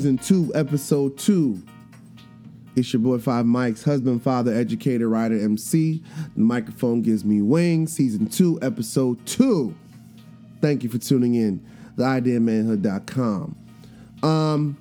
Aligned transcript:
season 0.00 0.16
two, 0.16 0.50
episode 0.54 1.18
two. 1.18 1.62
It's 2.74 2.90
your 2.90 3.00
boy 3.00 3.18
Five 3.18 3.44
Mike's 3.44 3.82
husband, 3.82 4.22
father, 4.22 4.50
educator, 4.50 5.10
writer, 5.10 5.38
MC. 5.38 6.02
The 6.34 6.40
microphone 6.40 7.02
gives 7.02 7.22
me 7.22 7.42
wings. 7.42 7.92
Season 7.92 8.26
two, 8.26 8.58
episode 8.62 9.26
two. 9.26 9.76
Thank 10.62 10.84
you 10.84 10.88
for 10.88 10.96
tuning 10.96 11.34
in. 11.34 11.62
TheIdeaManhood.com. 11.98 13.56
Um, 14.22 14.78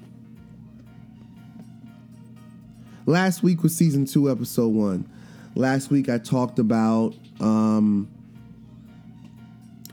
last 3.05 3.43
week 3.43 3.61
was 3.61 3.75
season 3.75 4.05
two, 4.05 4.31
episode 4.31 4.69
one. 4.69 5.05
Last 5.53 5.91
week 5.91 6.07
I 6.07 6.17
talked 6.17 6.59
about 6.59 7.13
um, 7.41 8.07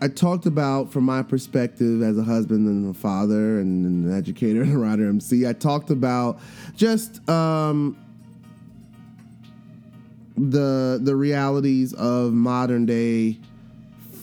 I 0.00 0.08
talked 0.08 0.44
about 0.44 0.92
from 0.92 1.04
my 1.04 1.22
perspective 1.22 2.02
as 2.02 2.18
a 2.18 2.22
husband 2.22 2.68
and 2.68 2.94
a 2.94 2.98
father 2.98 3.58
and 3.60 4.06
an 4.06 4.16
educator 4.16 4.62
and 4.62 4.74
a 4.74 4.78
writer 4.78 5.08
MC. 5.08 5.46
I 5.46 5.54
talked 5.54 5.90
about 5.90 6.38
just 6.74 7.26
um, 7.30 7.96
the 10.36 11.00
the 11.02 11.16
realities 11.16 11.94
of 11.94 12.34
modern 12.34 12.84
day 12.84 13.38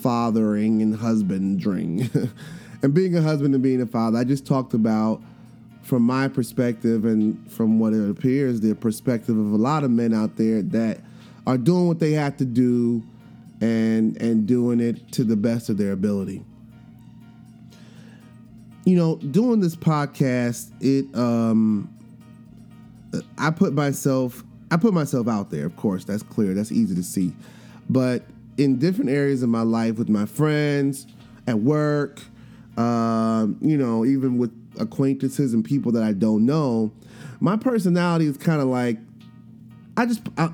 fathering 0.02 0.82
and 0.84 0.96
husbanding, 0.96 2.08
and 2.84 2.94
being 2.94 3.16
a 3.18 3.22
husband 3.22 3.56
and 3.56 3.64
being 3.64 3.82
a 3.82 3.88
father. 3.88 4.20
I 4.20 4.26
just 4.26 4.46
talked 4.46 4.76
about 4.76 5.24
from 5.82 6.04
my 6.04 6.28
perspective 6.28 7.04
and 7.04 7.52
from 7.52 7.80
what 7.80 7.94
it 7.94 8.10
appears 8.10 8.62
the 8.62 8.76
perspective 8.76 9.38
of 9.38 9.52
a 9.52 9.58
lot 9.58 9.84
of 9.84 9.90
men 9.92 10.14
out 10.14 10.38
there 10.38 10.62
that 10.62 11.00
are 11.46 11.58
doing 11.58 11.88
what 11.88 12.00
they 12.00 12.12
have 12.12 12.38
to 12.38 12.46
do 12.46 13.04
and 13.62 14.20
and 14.22 14.46
doing 14.48 14.80
it 14.80 15.12
to 15.14 15.24
the 15.24 15.36
best 15.36 15.70
of 15.70 15.78
their 15.78 15.92
ability. 15.92 16.44
You 18.86 18.98
know, 18.98 19.16
doing 19.18 19.62
this 19.62 19.76
podcast, 19.76 20.72
it 20.82 21.14
um 21.18 21.90
I 23.38 23.52
put 23.52 23.74
myself 23.74 24.44
I 24.72 24.78
put 24.78 24.94
myself 24.94 25.28
out 25.28 25.52
there, 25.52 25.66
of 25.66 25.76
course, 25.76 26.04
that's 26.04 26.24
clear, 26.24 26.54
that's 26.54 26.72
easy 26.72 26.96
to 26.96 27.04
see. 27.04 27.34
But 27.90 28.24
in 28.58 28.80
different 28.80 29.10
areas 29.10 29.44
of 29.44 29.50
my 29.50 29.62
life 29.62 29.98
with 29.98 30.10
my 30.10 30.26
friends, 30.26 31.08
at 31.48 31.60
work, 31.60 32.22
um, 32.78 33.58
you 33.62 33.78
know, 33.78 34.06
even 34.06 34.38
with 34.38 34.52
acquaintances 34.80 35.54
and 35.54 35.64
people 35.64 35.92
that 35.92 36.04
I 36.04 36.14
don't 36.14 36.46
know, 36.46 36.92
my 37.40 37.58
personality 37.58 38.26
is 38.26 38.38
kind 38.38 38.62
of 38.62 38.68
like 38.68 38.98
I 39.98 40.06
just 40.06 40.22
I, 40.38 40.50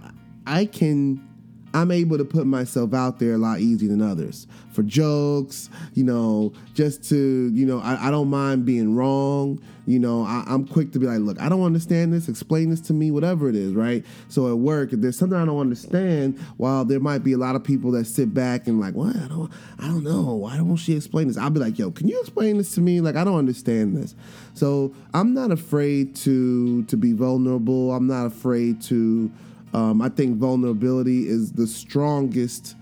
I 0.46 0.66
can 0.66 1.26
I'm 1.74 1.92
able 1.92 2.18
to 2.18 2.26
put 2.26 2.46
myself 2.48 2.94
out 2.94 3.20
there 3.20 3.34
a 3.34 3.38
lot 3.38 3.60
easier 3.60 3.90
than 3.90 4.02
others 4.02 4.48
for 4.72 4.84
jokes, 4.84 5.70
you 5.94 6.04
know, 6.04 6.54
just 6.74 7.04
to, 7.10 7.50
you 7.54 7.66
know, 7.66 7.80
I, 7.80 8.08
I 8.08 8.12
don't 8.12 8.30
mind 8.30 8.66
being 8.66 8.96
wrong. 8.96 9.62
You 9.86 9.98
know, 9.98 10.24
I, 10.24 10.44
am 10.48 10.68
quick 10.68 10.92
to 10.92 11.00
be 11.00 11.08
like, 11.08 11.20
look, 11.20 11.42
I 11.42 11.50
don't 11.50 11.64
understand 11.64 12.14
this, 12.14 12.30
explain 12.30 12.70
this 12.70 12.80
to 12.82 12.94
me, 12.94 13.10
whatever 13.10 13.50
it 13.50 13.56
is, 13.56 13.74
right? 13.74 14.06
So 14.28 14.48
at 14.48 14.60
work, 14.60 14.94
if 14.94 15.02
there's 15.02 15.18
something 15.18 15.38
I 15.38 15.46
don't 15.46 15.60
understand, 15.60 16.38
while 16.58 16.86
there 16.86 17.00
might 17.00 17.24
be 17.24 17.34
a 17.34 17.40
lot 17.40 17.56
of 17.56 17.64
people 17.64 17.92
that 17.92 18.06
sit 18.06 18.32
back 18.32 18.68
and 18.68 18.80
like, 18.80 18.94
what? 18.94 19.16
I 19.16 19.28
don't, 19.28 19.52
I 19.80 19.88
don't 19.88 20.04
know. 20.04 20.36
Why 20.36 20.58
don't 20.58 20.76
she 20.76 20.96
explain 20.96 21.28
this? 21.28 21.38
I'll 21.38 21.50
be 21.50 21.60
like, 21.60 21.80
yo, 21.80 21.90
can 21.90 22.08
you 22.08 22.20
explain 22.20 22.58
this 22.58 22.76
to 22.76 22.82
me? 22.82 23.02
Like, 23.02 23.16
I 23.16 23.24
don't 23.24 23.38
understand 23.38 23.98
this. 23.98 24.14
So 24.54 24.94
I'm 25.14 25.34
not 25.34 25.52
afraid 25.52 26.16
to 26.18 26.84
to 26.84 26.98
be 26.98 27.14
vulnerable. 27.14 27.92
I'm 27.92 28.08
not 28.08 28.28
afraid 28.28 28.82
to 28.84 29.32
um, 29.74 30.02
I 30.02 30.10
think 30.10 30.38
vulnerability 30.38 31.28
is 31.28 31.52
the 31.52 31.68
strongest, 31.68 32.76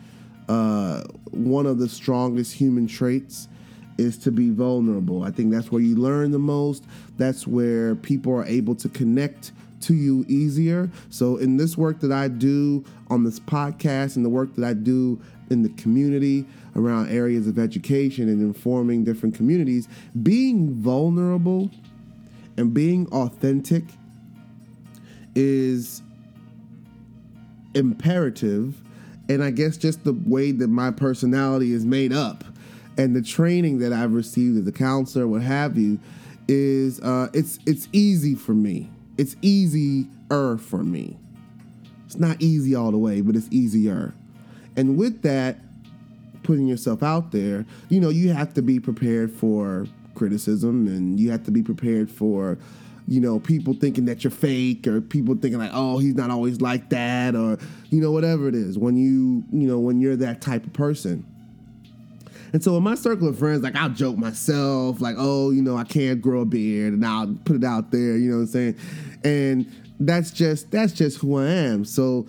uh, 0.47 1.03
one 1.31 1.65
of 1.65 1.79
the 1.79 1.89
strongest 1.89 2.53
human 2.53 2.87
traits 2.87 3.47
is 3.97 4.17
to 4.19 4.31
be 4.31 4.49
vulnerable. 4.49 5.23
I 5.23 5.31
think 5.31 5.51
that's 5.51 5.71
where 5.71 5.81
you 5.81 5.95
learn 5.95 6.31
the 6.31 6.39
most. 6.39 6.85
That's 7.17 7.47
where 7.47 7.95
people 7.95 8.33
are 8.33 8.45
able 8.45 8.75
to 8.75 8.89
connect 8.89 9.51
to 9.81 9.93
you 9.93 10.25
easier. 10.27 10.89
So, 11.09 11.37
in 11.37 11.57
this 11.57 11.77
work 11.77 11.99
that 12.01 12.11
I 12.11 12.27
do 12.27 12.83
on 13.09 13.23
this 13.23 13.39
podcast 13.39 14.15
and 14.15 14.25
the 14.25 14.29
work 14.29 14.55
that 14.55 14.65
I 14.65 14.73
do 14.73 15.19
in 15.49 15.63
the 15.63 15.69
community 15.69 16.45
around 16.75 17.09
areas 17.09 17.47
of 17.47 17.57
education 17.57 18.29
and 18.29 18.41
informing 18.41 19.03
different 19.03 19.35
communities, 19.35 19.87
being 20.23 20.73
vulnerable 20.73 21.69
and 22.57 22.73
being 22.73 23.07
authentic 23.11 23.83
is 25.35 26.01
imperative 27.77 28.81
and 29.29 29.43
I 29.43 29.51
guess 29.51 29.77
just 29.77 30.03
the 30.03 30.13
way 30.13 30.51
that 30.51 30.67
my 30.67 30.91
personality 30.91 31.73
is 31.73 31.85
made 31.85 32.13
up 32.13 32.43
and 32.97 33.15
the 33.15 33.21
training 33.21 33.79
that 33.79 33.93
I've 33.93 34.13
received 34.13 34.57
as 34.57 34.67
a 34.67 34.71
counselor, 34.71 35.27
what 35.27 35.41
have 35.43 35.77
you, 35.77 35.99
is 36.47 36.99
uh, 37.01 37.27
it's 37.33 37.59
it's 37.65 37.87
easy 37.91 38.35
for 38.35 38.53
me. 38.53 38.89
It's 39.17 39.35
easier 39.41 40.57
for 40.57 40.83
me. 40.83 41.17
It's 42.05 42.17
not 42.17 42.41
easy 42.41 42.73
all 42.73 42.91
the 42.91 42.97
way, 42.97 43.21
but 43.21 43.35
it's 43.35 43.47
easier. 43.51 44.13
And 44.75 44.97
with 44.97 45.21
that, 45.23 45.57
putting 46.43 46.67
yourself 46.67 47.03
out 47.03 47.31
there, 47.31 47.65
you 47.89 47.99
know, 47.99 48.09
you 48.09 48.31
have 48.31 48.53
to 48.53 48.61
be 48.61 48.79
prepared 48.79 49.31
for 49.31 49.87
criticism 50.15 50.87
and 50.87 51.19
you 51.19 51.31
have 51.31 51.43
to 51.45 51.51
be 51.51 51.61
prepared 51.61 52.09
for 52.09 52.57
you 53.07 53.21
know, 53.21 53.39
people 53.39 53.73
thinking 53.73 54.05
that 54.05 54.23
you're 54.23 54.31
fake 54.31 54.85
or 54.85 54.99
people 54.99 55.35
thinking 55.35 55.59
like, 55.59 55.71
oh, 55.73 55.97
he's 55.97 56.15
not 56.15 56.29
always 56.29 56.59
like 56.59 56.89
that 56.89 57.35
or, 57.35 57.57
you 57.89 58.01
know, 58.01 58.11
whatever 58.11 58.47
it 58.49 58.55
is 58.55 58.77
when 58.77 58.97
you, 58.97 59.43
you 59.51 59.67
know, 59.67 59.79
when 59.79 60.01
you're 60.01 60.17
that 60.17 60.41
type 60.41 60.65
of 60.65 60.73
person. 60.73 61.25
And 62.53 62.63
so 62.63 62.75
in 62.77 62.83
my 62.83 62.95
circle 62.95 63.27
of 63.27 63.39
friends, 63.39 63.63
like 63.63 63.75
I'll 63.75 63.89
joke 63.89 64.17
myself, 64.17 64.99
like, 64.99 65.15
oh, 65.17 65.51
you 65.51 65.61
know, 65.61 65.77
I 65.77 65.83
can't 65.85 66.21
grow 66.21 66.41
a 66.41 66.45
beard 66.45 66.93
and 66.93 67.05
I'll 67.05 67.33
put 67.45 67.55
it 67.55 67.63
out 67.63 67.91
there, 67.91 68.17
you 68.17 68.29
know 68.29 68.37
what 68.37 68.41
I'm 68.43 68.47
saying? 68.47 68.77
And 69.23 69.71
that's 69.99 70.31
just 70.31 70.69
that's 70.71 70.93
just 70.93 71.19
who 71.19 71.37
I 71.37 71.47
am. 71.47 71.85
So 71.85 72.27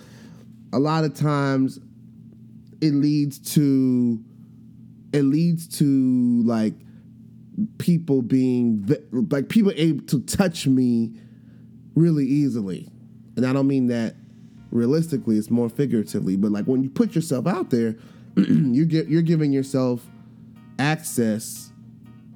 a 0.72 0.78
lot 0.78 1.04
of 1.04 1.14
times 1.14 1.78
it 2.80 2.92
leads 2.92 3.38
to 3.54 4.22
it 5.12 5.22
leads 5.22 5.66
to 5.78 6.42
like 6.44 6.74
people 7.78 8.22
being 8.22 8.88
like 9.30 9.48
people 9.48 9.72
able 9.76 10.04
to 10.06 10.20
touch 10.20 10.66
me 10.66 11.12
really 11.94 12.24
easily. 12.24 12.88
And 13.36 13.46
I 13.46 13.52
don't 13.52 13.66
mean 13.66 13.88
that 13.88 14.14
realistically, 14.70 15.36
it's 15.36 15.50
more 15.50 15.68
figuratively, 15.68 16.36
but 16.36 16.52
like 16.52 16.66
when 16.66 16.82
you 16.82 16.90
put 16.90 17.14
yourself 17.14 17.46
out 17.46 17.70
there, 17.70 17.96
you 18.36 18.84
get 18.84 19.08
you're 19.08 19.22
giving 19.22 19.52
yourself 19.52 20.06
access 20.78 21.72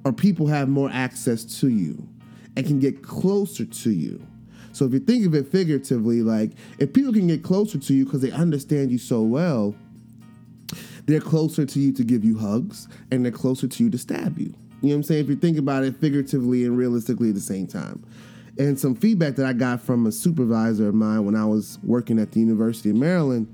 or 0.05 0.11
people 0.11 0.47
have 0.47 0.67
more 0.67 0.89
access 0.91 1.43
to 1.59 1.69
you 1.69 2.07
and 2.55 2.65
can 2.65 2.79
get 2.79 3.01
closer 3.01 3.65
to 3.65 3.91
you. 3.91 4.25
So 4.73 4.85
if 4.85 4.93
you 4.93 4.99
think 4.99 5.25
of 5.25 5.35
it 5.35 5.47
figuratively, 5.47 6.21
like 6.21 6.51
if 6.79 6.93
people 6.93 7.13
can 7.13 7.27
get 7.27 7.43
closer 7.43 7.77
to 7.77 7.93
you 7.93 8.05
because 8.05 8.21
they 8.21 8.31
understand 8.31 8.91
you 8.91 8.97
so 8.97 9.21
well, 9.21 9.75
they're 11.05 11.21
closer 11.21 11.65
to 11.65 11.79
you 11.79 11.93
to 11.93 12.03
give 12.03 12.23
you 12.23 12.37
hugs 12.37 12.87
and 13.11 13.23
they're 13.23 13.31
closer 13.31 13.67
to 13.67 13.83
you 13.83 13.89
to 13.89 13.97
stab 13.97 14.39
you. 14.39 14.53
You 14.83 14.89
know 14.89 14.95
what 14.95 14.97
I'm 14.97 15.03
saying? 15.03 15.23
If 15.23 15.29
you 15.29 15.37
think 15.37 15.57
about 15.57 15.85
it 15.85 15.95
figuratively 15.95 16.65
and 16.65 16.77
realistically 16.77 17.29
at 17.29 17.35
the 17.35 17.41
same 17.41 17.67
time. 17.67 18.03
And 18.59 18.77
some 18.77 18.95
feedback 18.95 19.35
that 19.37 19.45
I 19.45 19.53
got 19.53 19.79
from 19.79 20.05
a 20.05 20.11
supervisor 20.11 20.89
of 20.89 20.93
mine 20.93 21.25
when 21.25 21.35
I 21.35 21.45
was 21.45 21.79
working 21.83 22.19
at 22.19 22.33
the 22.33 22.41
University 22.41 22.89
of 22.89 22.97
Maryland, 22.97 23.47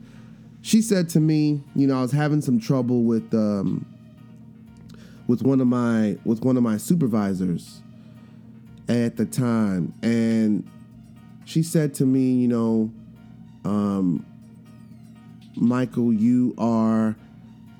she 0.61 0.81
said 0.81 1.07
to 1.09 1.19
me, 1.19 1.63
you 1.75 1.85
know, 1.85 1.99
I 1.99 2.01
was 2.01 2.11
having 2.11 2.41
some 2.41 2.59
trouble 2.59 3.03
with 3.03 3.31
um, 3.31 3.85
with 5.27 5.43
one 5.43 5.61
of 5.61 5.67
my 5.67 6.17
with 6.25 6.43
one 6.43 6.57
of 6.57 6.63
my 6.63 6.77
supervisors 6.77 7.83
at 8.89 9.15
the 9.15 9.25
time, 9.25 9.93
and 10.01 10.67
she 11.45 11.61
said 11.61 11.93
to 11.93 12.05
me, 12.07 12.33
you 12.33 12.47
know, 12.47 12.91
um, 13.65 14.25
Michael, 15.55 16.11
you 16.11 16.55
are 16.57 17.15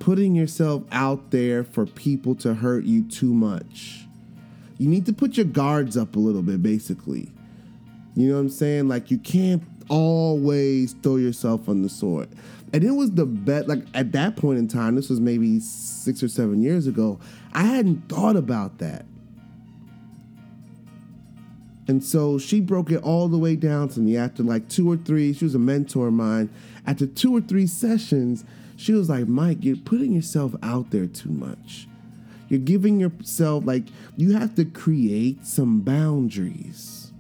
putting 0.10 0.34
yourself 0.34 0.82
out 0.92 1.30
there 1.30 1.64
for 1.64 1.86
people 1.86 2.34
to 2.34 2.56
hurt 2.56 2.84
you 2.84 3.04
too 3.04 3.32
much. 3.32 4.08
You 4.80 4.90
need 4.90 5.06
to 5.06 5.14
put 5.14 5.38
your 5.38 5.46
guards 5.46 5.96
up 5.96 6.16
a 6.16 6.20
little 6.20 6.42
bit, 6.42 6.64
basically. 6.64 7.32
You 8.16 8.30
know 8.30 8.34
what 8.34 8.40
I'm 8.40 8.50
saying? 8.50 8.88
Like, 8.88 9.12
you 9.12 9.20
can't 9.20 9.62
always 9.88 10.94
throw 10.94 11.18
yourself 11.18 11.70
on 11.70 11.84
the 11.84 11.90
sword. 11.90 12.28
And 12.74 12.84
it 12.84 12.90
was 12.90 13.12
the 13.12 13.28
bet, 13.28 13.68
like, 13.68 13.84
at 13.94 14.12
that 14.14 14.36
point 14.36 14.58
in 14.58 14.68
time, 14.68 14.96
this 14.96 15.12
was 15.12 15.20
maybe 15.20 15.60
six 15.60 16.24
or 16.24 16.28
seven 16.28 16.64
years 16.64 16.88
ago, 16.88 17.20
I 17.54 17.66
hadn't 17.66 18.10
thought 18.10 18.36
about 18.36 18.80
that. 18.80 19.06
And 21.88 22.04
so 22.04 22.40
she 22.40 22.62
broke 22.62 22.90
it 22.90 23.04
all 23.04 23.28
the 23.28 23.38
way 23.38 23.56
down 23.56 23.90
to 23.90 24.00
me 24.00 24.18
after 24.18 24.42
like 24.42 24.70
two 24.70 24.92
or 24.92 24.98
three. 24.98 25.34
She 25.34 25.46
was 25.46 25.54
a 25.54 25.60
mentor 25.60 26.08
of 26.08 26.14
mine. 26.14 26.50
After 26.88 27.06
two 27.06 27.36
or 27.36 27.42
three 27.42 27.68
sessions, 27.68 28.44
she 28.80 28.94
was 28.94 29.10
like, 29.10 29.28
Mike, 29.28 29.58
you're 29.60 29.76
putting 29.76 30.14
yourself 30.14 30.56
out 30.64 30.90
there 30.92 31.06
too 31.06 31.32
much. 31.32 31.86
You're 32.48 32.62
giving 32.62 32.98
yourself, 32.98 33.66
like, 33.66 33.84
you 34.16 34.38
have 34.38 34.56
to 34.56 34.64
create 34.64 35.46
some 35.46 35.82
boundaries. 35.82 37.12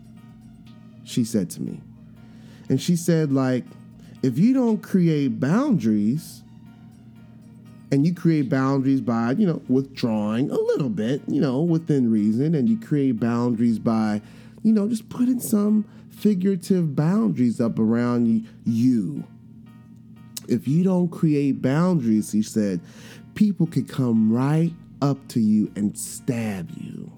She 1.04 1.26
said 1.26 1.50
to 1.52 1.62
me. 1.62 1.82
And 2.70 2.82
she 2.82 2.96
said, 2.96 3.34
like, 3.34 3.66
if 4.24 4.40
you 4.40 4.54
don't 4.54 4.82
create 4.82 5.42
boundaries, 5.42 6.44
and 7.92 8.06
you 8.06 8.14
create 8.14 8.50
boundaries 8.50 9.02
by 9.02 9.32
you 9.32 9.48
know 9.48 9.60
withdrawing 9.68 10.52
a 10.52 10.54
little 10.54 10.90
bit 10.90 11.24
you 11.28 11.42
know 11.42 11.64
within 11.64 12.12
reason 12.12 12.54
and 12.54 12.70
you 12.70 12.80
create 12.80 13.20
boundaries 13.20 13.80
by 13.80 14.22
you 14.62 14.72
know 14.72 14.88
just 14.88 15.10
putting 15.10 15.40
some 15.40 15.84
figurative 16.12 16.96
boundaries 16.96 17.60
up 17.60 17.80
around 17.80 18.48
you 18.64 19.24
if 20.50 20.68
you 20.68 20.84
don't 20.84 21.10
create 21.10 21.62
boundaries 21.62 22.32
he 22.32 22.42
said 22.42 22.80
people 23.36 23.68
could 23.68 23.88
come 23.88 24.32
right 24.32 24.74
up 25.02 25.28
to 25.30 25.40
you 25.40 25.72
and 25.76 25.98
stab 25.98 26.70
you. 26.72 27.12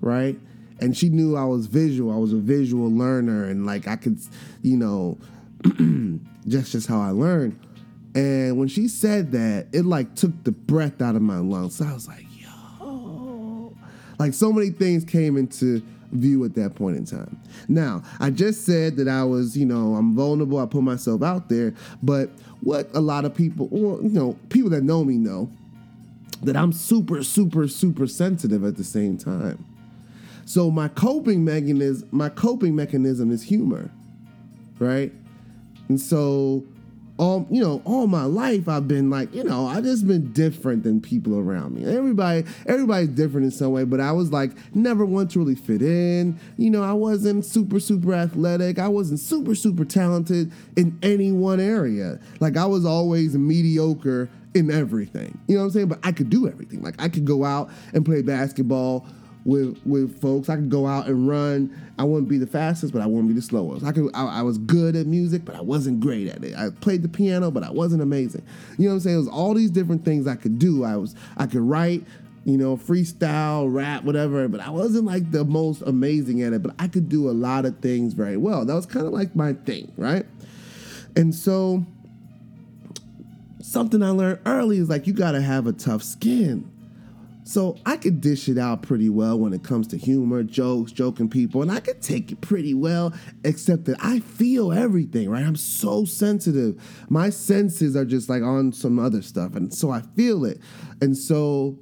Right? 0.00 0.38
And 0.80 0.96
she 0.96 1.08
knew 1.08 1.36
i 1.36 1.44
was 1.44 1.66
visual. 1.66 2.14
I 2.14 2.16
was 2.16 2.32
a 2.32 2.36
visual 2.38 2.90
learner 2.90 3.44
and 3.44 3.66
like 3.66 3.88
i 3.88 3.96
could 3.96 4.18
you 4.62 4.76
know 4.76 5.18
just 6.48 6.72
just 6.72 6.86
how 6.86 7.00
i 7.00 7.10
learned. 7.10 7.58
And 8.14 8.58
when 8.58 8.68
she 8.68 8.88
said 8.88 9.32
that, 9.32 9.68
it 9.72 9.84
like 9.84 10.14
took 10.14 10.44
the 10.44 10.52
breath 10.52 11.02
out 11.02 11.14
of 11.14 11.22
my 11.22 11.38
lungs. 11.38 11.76
So 11.76 11.84
I 11.84 11.92
was 11.92 12.08
like, 12.08 12.24
yo. 12.32 12.48
Oh. 12.80 13.76
Like 14.18 14.34
so 14.34 14.52
many 14.52 14.70
things 14.70 15.04
came 15.04 15.36
into 15.36 15.82
view 16.12 16.44
at 16.44 16.54
that 16.54 16.74
point 16.74 16.96
in 16.96 17.04
time. 17.04 17.40
Now, 17.68 18.02
I 18.20 18.30
just 18.30 18.64
said 18.64 18.96
that 18.96 19.08
I 19.08 19.24
was, 19.24 19.56
you 19.56 19.66
know, 19.66 19.94
I'm 19.94 20.14
vulnerable, 20.14 20.58
I 20.58 20.66
put 20.66 20.82
myself 20.82 21.22
out 21.22 21.48
there, 21.48 21.74
but 22.02 22.30
what 22.60 22.88
a 22.94 23.00
lot 23.00 23.24
of 23.24 23.34
people, 23.34 23.68
or 23.70 24.02
you 24.02 24.10
know, 24.10 24.38
people 24.48 24.70
that 24.70 24.82
know 24.82 25.04
me 25.04 25.16
know 25.16 25.50
that 26.42 26.56
I'm 26.56 26.72
super, 26.72 27.22
super, 27.22 27.68
super 27.68 28.06
sensitive 28.06 28.64
at 28.64 28.76
the 28.76 28.84
same 28.84 29.18
time. 29.18 29.64
So 30.44 30.70
my 30.70 30.88
coping 30.88 31.44
mechanism, 31.44 32.08
my 32.10 32.30
coping 32.30 32.74
mechanism 32.74 33.30
is 33.30 33.42
humor, 33.42 33.90
right? 34.78 35.12
And 35.88 36.00
so 36.00 36.64
all 37.18 37.46
you 37.50 37.60
know 37.60 37.82
all 37.84 38.06
my 38.06 38.24
life 38.24 38.68
i've 38.68 38.86
been 38.86 39.10
like 39.10 39.34
you 39.34 39.42
know 39.42 39.66
i 39.66 39.80
just 39.80 40.06
been 40.06 40.32
different 40.32 40.84
than 40.84 41.00
people 41.00 41.38
around 41.38 41.74
me. 41.74 41.84
Everybody 41.84 42.44
everybody's 42.66 43.08
different 43.08 43.44
in 43.46 43.50
some 43.50 43.72
way 43.72 43.84
but 43.84 44.00
i 44.00 44.12
was 44.12 44.32
like 44.32 44.52
never 44.74 45.04
want 45.04 45.30
to 45.32 45.38
really 45.40 45.56
fit 45.56 45.82
in. 45.82 46.38
You 46.56 46.70
know 46.70 46.82
i 46.82 46.92
wasn't 46.92 47.44
super 47.44 47.80
super 47.80 48.14
athletic. 48.14 48.78
I 48.78 48.88
wasn't 48.88 49.20
super 49.20 49.54
super 49.54 49.84
talented 49.84 50.52
in 50.76 50.98
any 51.02 51.32
one 51.32 51.60
area. 51.60 52.20
Like 52.40 52.56
i 52.56 52.66
was 52.66 52.84
always 52.84 53.36
mediocre 53.36 54.28
in 54.54 54.70
everything. 54.70 55.38
You 55.46 55.56
know 55.56 55.62
what 55.62 55.66
i'm 55.66 55.72
saying? 55.72 55.88
But 55.88 55.98
i 56.04 56.12
could 56.12 56.30
do 56.30 56.48
everything. 56.48 56.82
Like 56.82 56.94
i 57.00 57.08
could 57.08 57.24
go 57.24 57.44
out 57.44 57.70
and 57.92 58.04
play 58.04 58.22
basketball 58.22 59.06
with 59.48 59.80
with 59.86 60.20
folks. 60.20 60.50
I 60.50 60.56
could 60.56 60.68
go 60.68 60.86
out 60.86 61.06
and 61.06 61.26
run. 61.26 61.74
I 61.98 62.04
wouldn't 62.04 62.28
be 62.28 62.36
the 62.36 62.46
fastest, 62.46 62.92
but 62.92 63.00
I 63.00 63.06
wouldn't 63.06 63.28
be 63.28 63.34
the 63.34 63.42
slowest. 63.42 63.84
I 63.84 63.92
could. 63.92 64.10
I, 64.14 64.26
I, 64.26 64.42
was 64.42 64.58
good 64.58 64.94
at 64.94 65.06
music, 65.06 65.44
but 65.46 65.56
I 65.56 65.62
wasn't 65.62 66.00
great 66.00 66.28
at 66.28 66.44
it. 66.44 66.54
I 66.54 66.68
played 66.68 67.02
the 67.02 67.08
piano, 67.08 67.50
but 67.50 67.62
I 67.64 67.70
wasn't 67.70 68.02
amazing. 68.02 68.44
You 68.76 68.84
know 68.84 68.90
what 68.90 68.94
I'm 68.96 69.00
saying? 69.00 69.16
It 69.16 69.20
was 69.20 69.28
all 69.28 69.54
these 69.54 69.70
different 69.70 70.04
things 70.04 70.26
I 70.26 70.36
could 70.36 70.58
do. 70.58 70.84
I 70.84 70.96
was. 70.96 71.14
I 71.38 71.46
could 71.46 71.62
write. 71.62 72.04
You 72.44 72.56
know, 72.56 72.76
freestyle, 72.76 73.72
rap, 73.72 74.04
whatever. 74.04 74.48
But 74.48 74.60
I 74.60 74.70
wasn't 74.70 75.04
like 75.04 75.30
the 75.32 75.44
most 75.44 75.82
amazing 75.82 76.42
at 76.42 76.52
it. 76.52 76.62
But 76.62 76.74
I 76.78 76.88
could 76.88 77.08
do 77.08 77.28
a 77.28 77.32
lot 77.32 77.64
of 77.64 77.78
things 77.80 78.12
very 78.12 78.36
well. 78.36 78.64
That 78.64 78.74
was 78.74 78.86
kind 78.86 79.06
of 79.06 79.12
like 79.12 79.34
my 79.34 79.54
thing, 79.54 79.92
right? 79.96 80.24
And 81.16 81.34
so 81.34 81.84
something 83.60 84.02
I 84.02 84.10
learned 84.10 84.40
early 84.46 84.78
is 84.78 84.88
like 84.88 85.06
you 85.06 85.12
got 85.12 85.32
to 85.32 85.42
have 85.42 85.66
a 85.66 85.72
tough 85.72 86.02
skin 86.02 86.67
so 87.48 87.78
I 87.86 87.96
could 87.96 88.20
dish 88.20 88.46
it 88.50 88.58
out 88.58 88.82
pretty 88.82 89.08
well 89.08 89.38
when 89.38 89.54
it 89.54 89.62
comes 89.62 89.86
to 89.88 89.96
humor, 89.96 90.42
jokes, 90.42 90.92
joking 90.92 91.30
people, 91.30 91.62
and 91.62 91.72
I 91.72 91.80
could 91.80 92.02
take 92.02 92.30
it 92.30 92.42
pretty 92.42 92.74
well, 92.74 93.14
except 93.42 93.86
that 93.86 93.96
I 94.04 94.20
feel 94.20 94.70
everything, 94.70 95.30
right? 95.30 95.46
I'm 95.46 95.56
so 95.56 96.04
sensitive. 96.04 96.78
My 97.08 97.30
senses 97.30 97.96
are 97.96 98.04
just 98.04 98.28
like 98.28 98.42
on 98.42 98.74
some 98.74 98.98
other 98.98 99.22
stuff, 99.22 99.56
and 99.56 99.72
so 99.72 99.90
I 99.90 100.02
feel 100.14 100.44
it. 100.44 100.60
And 101.00 101.16
so 101.16 101.78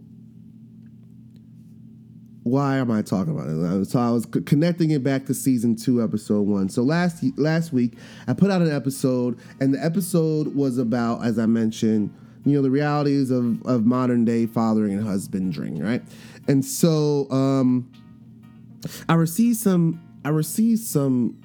why 2.45 2.77
am 2.77 2.93
I 2.93 3.03
talking 3.03 3.37
about 3.37 3.49
it? 3.49 3.59
Uh, 3.59 3.85
so 3.85 3.99
I 3.99 4.11
was 4.11 4.25
connecting 4.25 4.93
it 4.93 5.03
back 5.03 5.27
to 5.27 5.35
season 5.35 5.75
two, 5.75 6.01
episode 6.01 6.47
one. 6.47 6.69
So 6.69 6.85
last 6.85 7.25
last 7.37 7.73
week 7.73 7.95
I 8.29 8.35
put 8.35 8.53
out 8.53 8.63
an 8.63 8.71
episode, 8.71 9.37
and 9.59 9.75
the 9.75 9.85
episode 9.85 10.55
was 10.55 10.79
about, 10.79 11.25
as 11.25 11.41
I 11.41 11.47
mentioned, 11.47 12.15
you 12.47 12.57
know 12.57 12.63
the 12.63 12.71
realities 12.71 13.31
of, 13.31 13.65
of 13.67 13.85
modern 13.85 14.25
day 14.25 14.47
fathering 14.47 14.95
and 14.95 15.07
husbandry 15.07 15.73
right? 15.73 16.03
And 16.49 16.65
so 16.65 17.29
um, 17.31 17.91
i 19.09 19.15
received 19.15 19.59
some 19.59 20.01
i 20.25 20.29
received 20.29 20.81
some 20.81 21.37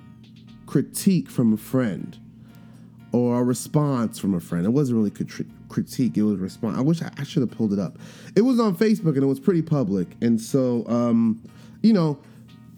critique 0.67 1.29
from 1.29 1.53
a 1.53 1.57
friend 1.57 2.17
or 3.13 3.41
a 3.41 3.43
response 3.43 4.17
from 4.17 4.33
a 4.33 4.39
friend. 4.39 4.65
It 4.65 4.69
wasn't 4.69 4.97
really 4.97 5.11
critique 5.67 6.17
it 6.17 6.23
was 6.23 6.37
response. 6.37 6.77
I 6.77 6.81
wish 6.81 7.01
i, 7.01 7.11
I 7.17 7.23
should 7.23 7.41
have 7.41 7.51
pulled 7.51 7.73
it 7.73 7.79
up. 7.79 7.97
It 8.35 8.41
was 8.41 8.59
on 8.59 8.75
facebook 8.75 9.15
and 9.15 9.23
it 9.23 9.27
was 9.27 9.39
pretty 9.39 9.61
public. 9.61 10.07
And 10.21 10.39
so 10.39 10.85
um, 10.87 11.41
you 11.81 11.93
know 11.93 12.19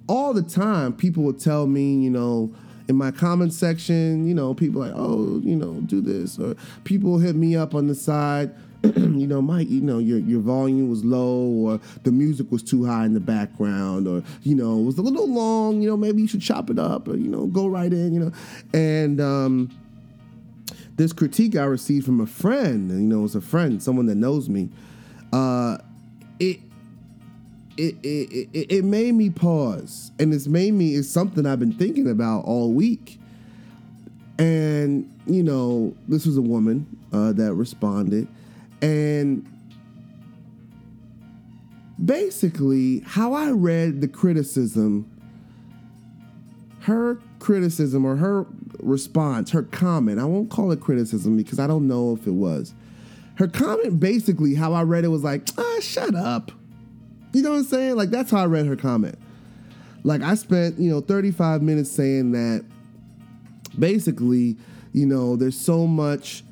all 0.07 0.33
the 0.33 0.41
time 0.41 0.93
people 0.93 1.23
would 1.23 1.39
tell 1.39 1.67
me 1.67 1.95
you 1.95 2.09
know 2.09 2.53
in 2.87 2.95
my 2.95 3.11
comment 3.11 3.53
section, 3.53 4.27
you 4.27 4.33
know, 4.33 4.53
people 4.53 4.81
like, 4.81 4.93
oh, 4.95 5.39
you 5.43 5.55
know, 5.55 5.73
do 5.81 6.01
this, 6.01 6.37
or 6.37 6.55
people 6.83 7.19
hit 7.19 7.35
me 7.35 7.55
up 7.55 7.75
on 7.75 7.87
the 7.87 7.95
side. 7.95 8.53
you 8.83 9.27
know, 9.27 9.41
Mike, 9.41 9.69
you 9.69 9.79
know, 9.79 9.97
your 9.97 10.19
your 10.19 10.41
volume 10.41 10.89
was 10.89 11.05
low, 11.05 11.45
or 11.45 11.79
the 12.03 12.11
music 12.11 12.51
was 12.51 12.61
too 12.61 12.85
high 12.85 13.05
in 13.05 13.13
the 13.13 13.19
background, 13.19 14.07
or 14.07 14.21
you 14.41 14.55
know, 14.55 14.79
it 14.79 14.83
was 14.83 14.97
a 14.97 15.01
little 15.01 15.29
long. 15.31 15.81
You 15.81 15.89
know, 15.89 15.97
maybe 15.97 16.21
you 16.21 16.27
should 16.27 16.41
chop 16.41 16.69
it 16.69 16.77
up, 16.77 17.07
or 17.07 17.15
you 17.15 17.29
know, 17.29 17.47
go 17.47 17.67
right 17.67 17.91
in. 17.91 18.13
You 18.13 18.19
know, 18.19 18.31
and 18.73 19.21
um, 19.21 19.69
this 20.97 21.13
critique 21.13 21.55
I 21.55 21.63
received 21.63 22.05
from 22.05 22.19
a 22.19 22.27
friend, 22.27 22.89
you 22.89 23.07
know, 23.07 23.23
it's 23.23 23.35
a 23.35 23.41
friend, 23.41 23.81
someone 23.81 24.07
that 24.07 24.15
knows 24.15 24.49
me. 24.49 24.69
Uh, 25.31 25.77
it, 27.77 27.95
it, 28.03 28.67
it, 28.69 28.83
made 28.83 29.13
me 29.13 29.29
pause 29.29 30.11
and 30.19 30.33
it's 30.33 30.47
made 30.47 30.73
me 30.73 30.95
it's 30.95 31.09
something 31.09 31.45
i've 31.45 31.59
been 31.59 31.73
thinking 31.73 32.09
about 32.09 32.45
all 32.45 32.71
week. 32.71 33.19
And 34.37 35.09
you 35.25 35.43
know 35.43 35.95
this 36.07 36.25
was 36.25 36.37
a 36.37 36.41
woman 36.41 36.85
uh, 37.11 37.33
that 37.33 37.53
responded 37.53 38.27
and 38.81 39.47
basically 42.03 42.99
how 43.05 43.33
i 43.33 43.49
read 43.51 44.01
the 44.01 44.07
criticism 44.07 45.09
her 46.81 47.17
criticism 47.39 48.03
or 48.03 48.15
her 48.15 48.45
response 48.79 49.51
her 49.51 49.63
comment 49.63 50.19
i 50.19 50.25
won't 50.25 50.49
call 50.49 50.71
it 50.71 50.81
criticism 50.81 51.37
because 51.37 51.59
i 51.59 51.67
don't 51.67 51.87
know 51.87 52.13
if 52.13 52.27
it 52.27 52.31
was 52.31 52.73
her 53.35 53.47
comment 53.47 53.99
basically 53.99 54.55
how 54.55 54.73
i 54.73 54.81
read 54.81 55.05
it 55.05 55.09
was 55.09 55.23
like 55.23 55.47
ah 55.57 55.77
shut 55.79 56.15
up 56.15 56.51
you 57.33 57.41
know 57.41 57.51
what 57.51 57.57
I'm 57.57 57.63
saying? 57.63 57.95
Like 57.95 58.09
that's 58.09 58.31
how 58.31 58.41
I 58.41 58.45
read 58.45 58.65
her 58.65 58.75
comment. 58.75 59.17
Like 60.03 60.21
I 60.21 60.35
spent, 60.35 60.79
you 60.79 60.89
know, 60.89 61.01
35 61.01 61.61
minutes 61.61 61.91
saying 61.91 62.33
that 62.33 62.65
basically, 63.77 64.57
you 64.91 65.05
know, 65.05 65.35
there's 65.35 65.59
so 65.59 65.87
much 65.87 66.43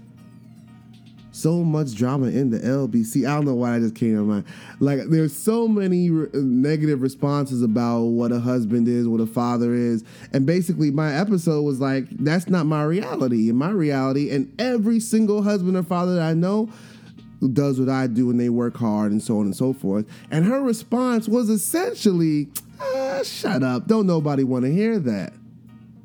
so 1.33 1.63
much 1.63 1.95
drama 1.95 2.27
in 2.27 2.51
the 2.51 2.59
LBC. 2.59 3.27
I 3.27 3.35
don't 3.35 3.45
know 3.45 3.55
why 3.55 3.75
I 3.75 3.79
just 3.79 3.95
came 3.95 4.15
to 4.15 4.21
mind. 4.21 4.45
Like 4.79 4.99
there's 5.05 5.35
so 5.35 5.67
many 5.67 6.09
re- 6.09 6.29
negative 6.33 7.01
responses 7.01 7.63
about 7.63 8.01
what 8.01 8.31
a 8.31 8.39
husband 8.39 8.87
is, 8.87 9.07
what 9.07 9.21
a 9.21 9.25
father 9.25 9.73
is, 9.73 10.03
and 10.33 10.45
basically 10.45 10.91
my 10.91 11.13
episode 11.13 11.63
was 11.63 11.79
like, 11.79 12.05
that's 12.09 12.47
not 12.47 12.65
my 12.65 12.83
reality. 12.83 13.49
In 13.49 13.55
my 13.55 13.69
reality, 13.69 14.29
and 14.29 14.53
every 14.59 14.99
single 14.99 15.41
husband 15.41 15.75
or 15.75 15.83
father 15.83 16.15
that 16.15 16.23
I 16.23 16.33
know 16.33 16.69
does 17.49 17.79
what 17.79 17.89
I 17.89 18.07
do 18.07 18.29
and 18.29 18.39
they 18.39 18.49
work 18.49 18.77
hard 18.77 19.11
and 19.11 19.21
so 19.21 19.39
on 19.39 19.45
and 19.45 19.55
so 19.55 19.73
forth. 19.73 20.05
And 20.29 20.45
her 20.45 20.61
response 20.61 21.27
was 21.27 21.49
essentially, 21.49 22.49
ah, 22.79 23.21
shut 23.23 23.63
up. 23.63 23.87
Don't 23.87 24.07
nobody 24.07 24.43
want 24.43 24.65
to 24.65 24.71
hear 24.71 24.99
that. 24.99 25.33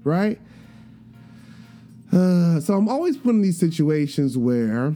Right? 0.05 0.40
Uh, 2.12 2.61
so 2.61 2.75
I'm 2.75 2.88
always 2.88 3.16
put 3.16 3.31
in 3.31 3.43
these 3.43 3.59
situations 3.59 4.38
where, 4.38 4.95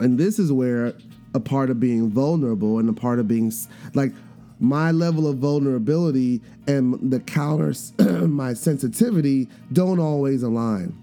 and 0.00 0.18
this 0.18 0.38
is 0.38 0.52
where 0.52 0.94
a 1.34 1.40
part 1.40 1.70
of 1.70 1.80
being 1.80 2.10
vulnerable 2.10 2.78
and 2.78 2.88
a 2.88 2.92
part 2.92 3.18
of 3.18 3.26
being 3.26 3.52
like 3.94 4.12
my 4.60 4.92
level 4.92 5.26
of 5.26 5.38
vulnerability 5.38 6.40
and 6.66 7.10
the 7.10 7.20
counter 7.20 7.74
my 8.26 8.54
sensitivity 8.54 9.48
don't 9.72 9.98
always 9.98 10.42
align 10.44 10.96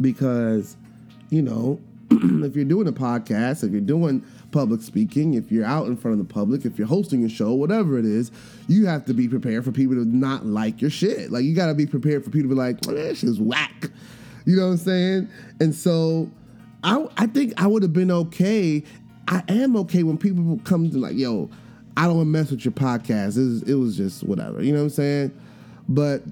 because 0.00 0.76
you 1.30 1.40
know 1.40 1.80
if 2.44 2.54
you're 2.56 2.64
doing 2.64 2.88
a 2.88 2.92
podcast, 2.92 3.64
if 3.64 3.72
you're 3.72 3.80
doing 3.80 4.24
public 4.50 4.82
speaking, 4.82 5.34
if 5.34 5.50
you're 5.50 5.64
out 5.64 5.86
in 5.86 5.96
front 5.96 6.20
of 6.20 6.26
the 6.26 6.32
public, 6.32 6.64
if 6.64 6.78
you're 6.78 6.86
hosting 6.86 7.24
a 7.24 7.28
show, 7.28 7.52
whatever 7.52 7.98
it 7.98 8.04
is, 8.04 8.30
you 8.68 8.86
have 8.86 9.04
to 9.06 9.14
be 9.14 9.28
prepared 9.28 9.64
for 9.64 9.72
people 9.72 9.94
to 9.96 10.04
not 10.04 10.44
like 10.44 10.80
your 10.80 10.90
shit. 10.90 11.30
Like 11.30 11.44
you 11.44 11.54
got 11.54 11.66
to 11.66 11.74
be 11.74 11.86
prepared 11.86 12.24
for 12.24 12.30
people 12.30 12.50
to 12.50 12.54
be 12.54 12.60
like, 12.60 12.78
oh, 12.88 12.92
that 12.92 13.16
shit's 13.16 13.40
whack. 13.40 13.90
You 14.44 14.56
know 14.56 14.66
what 14.66 14.72
I'm 14.72 14.78
saying? 14.78 15.28
And 15.60 15.74
so 15.74 16.30
I, 16.84 17.06
I 17.16 17.26
think 17.26 17.54
I 17.60 17.66
would 17.66 17.82
have 17.82 17.92
been 17.92 18.10
okay. 18.10 18.82
I 19.28 19.42
am 19.48 19.76
okay 19.76 20.02
when 20.02 20.18
people 20.18 20.60
come 20.64 20.90
to 20.90 20.98
like, 20.98 21.16
yo, 21.16 21.48
I 21.96 22.06
don't 22.06 22.16
want 22.16 22.26
to 22.26 22.30
mess 22.30 22.50
with 22.50 22.64
your 22.64 22.72
podcast. 22.72 23.36
It 23.36 23.44
was, 23.44 23.62
it 23.62 23.74
was 23.74 23.96
just 23.96 24.24
whatever. 24.24 24.62
You 24.62 24.72
know 24.72 24.78
what 24.78 24.84
I'm 24.84 24.90
saying? 24.90 25.40
But 25.88 26.22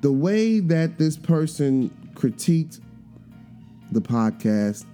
the 0.00 0.12
way 0.12 0.60
that 0.60 0.98
this 0.98 1.16
person 1.16 1.90
critiqued 2.14 2.80
the 3.94 4.00
podcast 4.00 4.84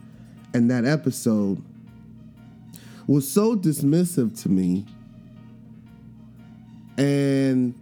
and 0.54 0.70
that 0.70 0.84
episode 0.84 1.62
was 3.06 3.30
so 3.30 3.56
dismissive 3.56 4.40
to 4.42 4.48
me. 4.48 4.86
And, 6.96 7.74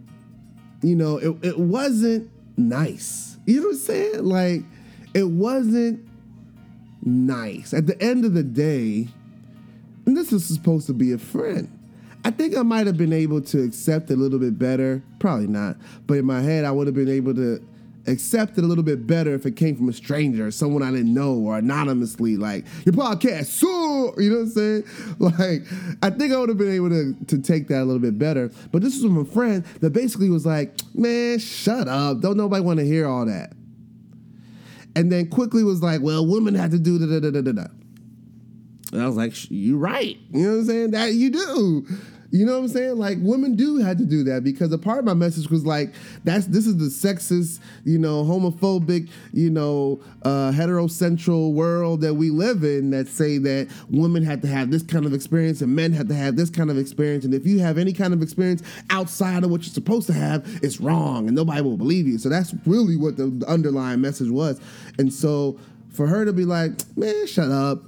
you 0.81 0.95
know, 0.95 1.17
it, 1.17 1.35
it 1.43 1.59
wasn't 1.59 2.31
nice. 2.57 3.37
You 3.45 3.61
know 3.61 3.67
what 3.67 3.73
I'm 3.73 3.77
saying? 3.77 4.23
Like, 4.23 4.63
it 5.13 5.27
wasn't 5.27 6.07
nice. 7.03 7.73
At 7.73 7.85
the 7.87 8.01
end 8.01 8.25
of 8.25 8.33
the 8.33 8.43
day, 8.43 9.07
and 10.05 10.17
this 10.17 10.33
is 10.33 10.45
supposed 10.45 10.87
to 10.87 10.93
be 10.93 11.11
a 11.11 11.17
friend. 11.17 11.75
I 12.25 12.31
think 12.31 12.57
I 12.57 12.63
might 12.63 12.87
have 12.87 12.97
been 12.97 13.13
able 13.13 13.41
to 13.41 13.63
accept 13.63 14.09
a 14.09 14.15
little 14.15 14.39
bit 14.39 14.57
better. 14.57 15.03
Probably 15.19 15.47
not. 15.47 15.77
But 16.07 16.17
in 16.17 16.25
my 16.25 16.41
head, 16.41 16.65
I 16.65 16.71
would 16.71 16.87
have 16.87 16.95
been 16.95 17.09
able 17.09 17.33
to 17.35 17.63
accept 18.09 18.57
it 18.57 18.63
a 18.63 18.67
little 18.67 18.83
bit 18.83 19.07
better 19.07 19.33
if 19.33 19.45
it 19.45 19.55
came 19.55 19.75
from 19.75 19.89
a 19.89 19.93
stranger 19.93 20.47
or 20.47 20.51
someone 20.51 20.83
I 20.83 20.91
didn't 20.91 21.13
know 21.13 21.35
or 21.35 21.57
anonymously, 21.57 22.37
like, 22.37 22.65
your 22.85 22.93
podcast, 22.93 23.45
so, 23.45 24.13
you 24.17 24.29
know 24.29 24.37
what 24.37 24.41
I'm 24.41 24.49
saying? 24.49 24.83
Like, 25.19 25.63
I 26.01 26.09
think 26.09 26.33
I 26.33 26.37
would 26.37 26.49
have 26.49 26.57
been 26.57 26.71
able 26.73 26.89
to, 26.89 27.13
to 27.27 27.41
take 27.41 27.67
that 27.67 27.81
a 27.81 27.85
little 27.85 27.99
bit 27.99 28.17
better. 28.17 28.51
But 28.71 28.81
this 28.81 28.95
was 28.95 29.03
from 29.03 29.17
a 29.17 29.25
friend 29.25 29.63
that 29.81 29.91
basically 29.91 30.29
was 30.29 30.45
like, 30.45 30.73
man, 30.93 31.39
shut 31.39 31.87
up. 31.87 32.21
Don't 32.21 32.37
nobody 32.37 32.61
want 32.63 32.79
to 32.79 32.85
hear 32.85 33.07
all 33.07 33.25
that. 33.25 33.53
And 34.95 35.11
then 35.11 35.29
quickly 35.29 35.63
was 35.63 35.81
like, 35.81 36.01
well, 36.01 36.25
women 36.25 36.55
have 36.55 36.71
to 36.71 36.79
do 36.79 36.97
da 36.99 37.19
da 37.19 37.29
da 37.29 37.41
da 37.41 37.51
da. 37.51 37.67
And 38.91 39.01
I 39.01 39.05
was 39.05 39.15
like, 39.15 39.33
you're 39.49 39.77
right. 39.77 40.17
You 40.31 40.43
know 40.43 40.51
what 40.51 40.59
I'm 40.59 40.65
saying? 40.65 40.91
That 40.91 41.13
you 41.13 41.29
do. 41.29 41.87
You 42.31 42.45
know 42.45 42.53
what 42.53 42.65
I'm 42.65 42.67
saying? 42.67 42.97
Like 42.97 43.17
women 43.21 43.55
do 43.55 43.77
have 43.77 43.97
to 43.97 44.05
do 44.05 44.23
that 44.25 44.43
because 44.43 44.71
a 44.71 44.77
part 44.77 44.99
of 44.99 45.05
my 45.05 45.15
message 45.15 45.49
was 45.49 45.65
like, 45.65 45.93
that's 46.23 46.45
this 46.45 46.67
is 46.67 46.77
the 46.77 46.85
sexist, 46.85 47.59
you 47.85 47.97
know, 47.97 48.23
homophobic, 48.23 49.09
you 49.33 49.49
know, 49.49 49.99
uh, 50.23 50.51
heterocentral 50.51 51.53
world 51.53 52.01
that 52.01 52.13
we 52.13 52.29
live 52.29 52.63
in 52.63 52.91
that 52.91 53.07
say 53.07 53.39
that 53.39 53.67
women 53.89 54.23
have 54.23 54.41
to 54.41 54.47
have 54.47 54.69
this 54.69 54.83
kind 54.83 55.05
of 55.05 55.13
experience 55.13 55.61
and 55.61 55.75
men 55.75 55.91
have 55.91 56.07
to 56.07 56.13
have 56.13 56.35
this 56.35 56.51
kind 56.51 56.69
of 56.69 56.77
experience. 56.77 57.25
And 57.25 57.33
if 57.33 57.47
you 57.47 57.59
have 57.59 57.79
any 57.79 57.93
kind 57.93 58.13
of 58.13 58.21
experience 58.21 58.61
outside 58.91 59.43
of 59.43 59.49
what 59.49 59.61
you're 59.61 59.73
supposed 59.73 60.05
to 60.07 60.13
have, 60.13 60.45
it's 60.61 60.79
wrong 60.79 61.27
and 61.27 61.35
nobody 61.35 61.61
will 61.61 61.77
believe 61.77 62.07
you. 62.07 62.19
So 62.19 62.29
that's 62.29 62.53
really 62.65 62.95
what 62.95 63.17
the 63.17 63.43
underlying 63.47 64.01
message 64.01 64.29
was. 64.29 64.61
And 64.99 65.11
so 65.11 65.57
for 65.89 66.05
her 66.05 66.25
to 66.25 66.33
be 66.33 66.45
like, 66.45 66.71
man, 66.95 67.25
shut 67.25 67.49
up, 67.49 67.81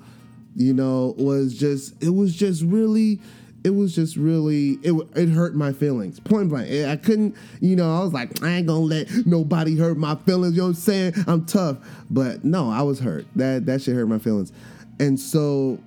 you 0.56 0.74
know, 0.74 1.14
was 1.18 1.58
just 1.58 2.02
it 2.04 2.10
was 2.10 2.36
just 2.36 2.64
really 2.64 3.20
it 3.64 3.72
was 3.72 3.94
just 3.94 4.16
really 4.16 4.80
it 4.84 4.94
it 5.16 5.30
hurt 5.30 5.56
my 5.56 5.72
feelings. 5.72 6.20
Point 6.20 6.50
blank. 6.50 6.70
I 6.88 6.96
couldn't 6.96 7.36
you 7.60 7.76
know 7.76 7.96
i 7.96 8.04
was 8.04 8.14
like 8.14 8.42
i 8.44 8.50
ain't 8.50 8.68
gonna 8.68 8.80
let 8.80 9.08
nobody 9.26 9.78
hurt 9.78 9.98
my 9.98 10.16
feelings 10.16 10.56
you 10.56 10.62
know 10.62 10.68
what 10.68 10.70
i'm 10.70 10.76
saying? 10.76 11.14
I'm 11.28 11.46
tough. 11.46 11.78
But 12.10 12.44
no 12.44 12.70
i 12.70 12.82
was 12.82 13.00
hurt. 13.00 13.26
That 13.36 13.66
that 13.68 13.82
shit 13.82 13.96
hurt 13.96 14.08
my 14.08 14.20
feelings. 14.20 14.52
And 15.00 15.20
so 15.20 15.80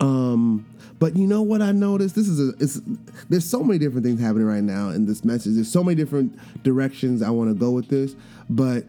um 0.00 0.66
but 0.98 1.16
you 1.16 1.26
know 1.26 1.42
what 1.42 1.62
i 1.62 1.72
noticed? 1.72 2.14
This 2.14 2.28
is 2.28 2.40
a 2.40 2.52
it's 2.58 2.80
there's 3.28 3.48
so 3.48 3.62
many 3.62 3.78
different 3.78 4.04
things 4.04 4.20
happening 4.20 4.46
right 4.46 4.62
now 4.64 4.88
in 4.88 5.06
this 5.06 5.24
message. 5.24 5.54
There's 5.54 5.70
so 5.70 5.84
many 5.84 5.94
different 5.94 6.36
directions 6.62 7.22
i 7.22 7.30
want 7.30 7.50
to 7.50 7.54
go 7.54 7.70
with 7.70 7.88
this 7.88 8.14
but 8.48 8.84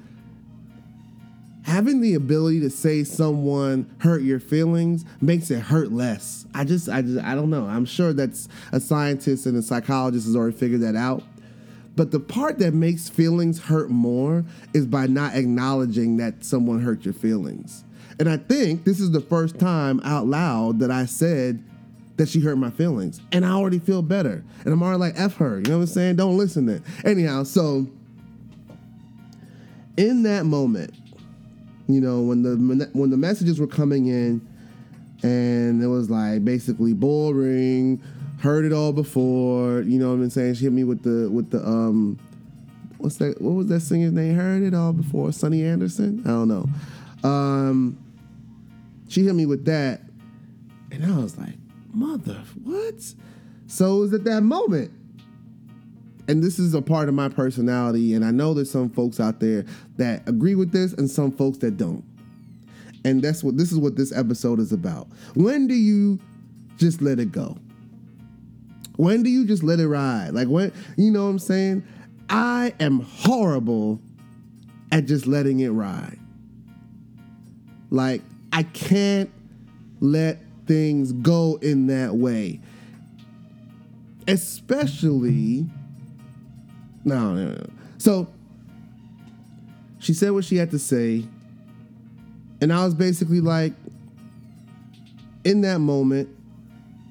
having 1.63 2.01
the 2.01 2.15
ability 2.15 2.59
to 2.61 2.69
say 2.69 3.03
someone 3.03 3.93
hurt 3.99 4.21
your 4.21 4.39
feelings 4.39 5.05
makes 5.21 5.51
it 5.51 5.59
hurt 5.59 5.91
less. 5.91 6.45
I 6.53 6.63
just, 6.63 6.89
I 6.89 7.01
just, 7.01 7.23
I 7.23 7.35
don't 7.35 7.49
know. 7.49 7.65
I'm 7.65 7.85
sure 7.85 8.13
that's 8.13 8.47
a 8.71 8.79
scientist 8.79 9.45
and 9.45 9.57
a 9.57 9.61
psychologist 9.61 10.25
has 10.25 10.35
already 10.35 10.57
figured 10.57 10.81
that 10.81 10.95
out. 10.95 11.23
But 11.95 12.11
the 12.11 12.19
part 12.19 12.59
that 12.59 12.73
makes 12.73 13.09
feelings 13.09 13.59
hurt 13.59 13.89
more 13.89 14.45
is 14.73 14.87
by 14.87 15.07
not 15.07 15.35
acknowledging 15.35 16.17
that 16.17 16.43
someone 16.43 16.81
hurt 16.81 17.05
your 17.05 17.13
feelings. 17.13 17.83
And 18.19 18.29
I 18.29 18.37
think 18.37 18.85
this 18.85 18.99
is 18.99 19.11
the 19.11 19.21
first 19.21 19.59
time 19.59 19.99
out 20.03 20.25
loud 20.27 20.79
that 20.79 20.91
I 20.91 21.05
said 21.05 21.63
that 22.17 22.29
she 22.29 22.39
hurt 22.39 22.55
my 22.55 22.69
feelings. 22.69 23.19
And 23.31 23.45
I 23.45 23.51
already 23.51 23.79
feel 23.79 24.01
better. 24.01 24.43
And 24.63 24.73
I'm 24.73 24.81
already 24.83 24.99
like, 24.99 25.13
F 25.17 25.35
her. 25.37 25.57
You 25.57 25.63
know 25.63 25.77
what 25.77 25.83
I'm 25.83 25.87
saying? 25.87 26.15
Don't 26.17 26.37
listen 26.37 26.67
to 26.67 26.75
it. 26.75 26.83
Anyhow, 27.03 27.43
so 27.43 27.87
in 29.97 30.23
that 30.23 30.45
moment, 30.45 30.93
you 31.87 32.01
know, 32.01 32.21
when 32.21 32.43
the 32.43 32.89
when 32.93 33.09
the 33.09 33.17
messages 33.17 33.59
were 33.59 33.67
coming 33.67 34.07
in, 34.07 34.41
and 35.23 35.83
it 35.83 35.87
was 35.87 36.09
like 36.09 36.43
basically 36.43 36.93
boring, 36.93 38.01
heard 38.39 38.65
it 38.65 38.73
all 38.73 38.91
before. 38.91 39.81
You 39.81 39.99
know 39.99 40.09
what 40.09 40.15
I'm 40.15 40.29
saying? 40.29 40.55
She 40.55 40.65
hit 40.65 40.73
me 40.73 40.83
with 40.83 41.03
the 41.03 41.29
with 41.29 41.51
the 41.51 41.65
um, 41.65 42.19
what's 42.97 43.17
that? 43.17 43.41
What 43.41 43.51
was 43.51 43.67
that 43.67 43.81
singer's 43.81 44.13
name? 44.13 44.35
Heard 44.35 44.63
it 44.63 44.73
all 44.73 44.93
before. 44.93 45.31
Sonny 45.31 45.63
Anderson? 45.63 46.21
I 46.25 46.29
don't 46.29 46.47
know. 46.47 46.67
Um, 47.27 47.97
she 49.07 49.25
hit 49.25 49.35
me 49.35 49.45
with 49.45 49.65
that, 49.65 50.01
and 50.91 51.05
I 51.05 51.17
was 51.17 51.37
like, 51.37 51.55
mother, 51.93 52.41
what? 52.63 52.95
So 53.67 53.97
it 53.97 53.99
was 53.99 54.13
at 54.13 54.23
that 54.25 54.41
moment 54.41 54.91
and 56.31 56.41
this 56.41 56.59
is 56.59 56.73
a 56.73 56.81
part 56.81 57.09
of 57.09 57.13
my 57.13 57.27
personality, 57.27 58.13
and 58.13 58.23
I 58.23 58.31
know 58.31 58.53
there's 58.53 58.71
some 58.71 58.89
folks 58.89 59.19
out 59.19 59.41
there 59.41 59.65
that 59.97 60.27
agree 60.29 60.55
with 60.55 60.71
this 60.71 60.93
and 60.93 61.11
some 61.11 61.29
folks 61.29 61.57
that 61.57 61.75
don't. 61.75 62.05
And 63.03 63.21
that's 63.21 63.43
what 63.43 63.57
this 63.57 63.69
is 63.73 63.77
what 63.77 63.97
this 63.97 64.15
episode 64.15 64.59
is 64.61 64.71
about. 64.71 65.09
When 65.33 65.67
do 65.67 65.73
you 65.73 66.19
just 66.77 67.01
let 67.01 67.19
it 67.19 67.33
go? 67.33 67.57
When 68.95 69.23
do 69.23 69.29
you 69.29 69.45
just 69.45 69.61
let 69.61 69.81
it 69.81 69.89
ride? 69.89 70.29
Like 70.29 70.47
when 70.47 70.71
you 70.95 71.11
know 71.11 71.25
what 71.25 71.31
I'm 71.31 71.39
saying? 71.39 71.83
I 72.29 72.73
am 72.79 73.01
horrible 73.01 73.99
at 74.93 75.07
just 75.07 75.27
letting 75.27 75.59
it 75.59 75.69
ride. 75.71 76.17
Like 77.89 78.21
I 78.53 78.63
can't 78.63 79.29
let 79.99 80.39
things 80.65 81.11
go 81.11 81.59
in 81.61 81.87
that 81.87 82.15
way. 82.15 82.61
Especially 84.29 85.65
no, 87.03 87.33
no, 87.33 87.51
no. 87.51 87.69
So 87.97 88.27
she 89.99 90.13
said 90.13 90.31
what 90.31 90.45
she 90.45 90.57
had 90.57 90.71
to 90.71 90.79
say, 90.79 91.25
and 92.59 92.71
I 92.71 92.83
was 92.85 92.93
basically 92.93 93.41
like, 93.41 93.73
in 95.43 95.61
that 95.61 95.79
moment, 95.79 96.29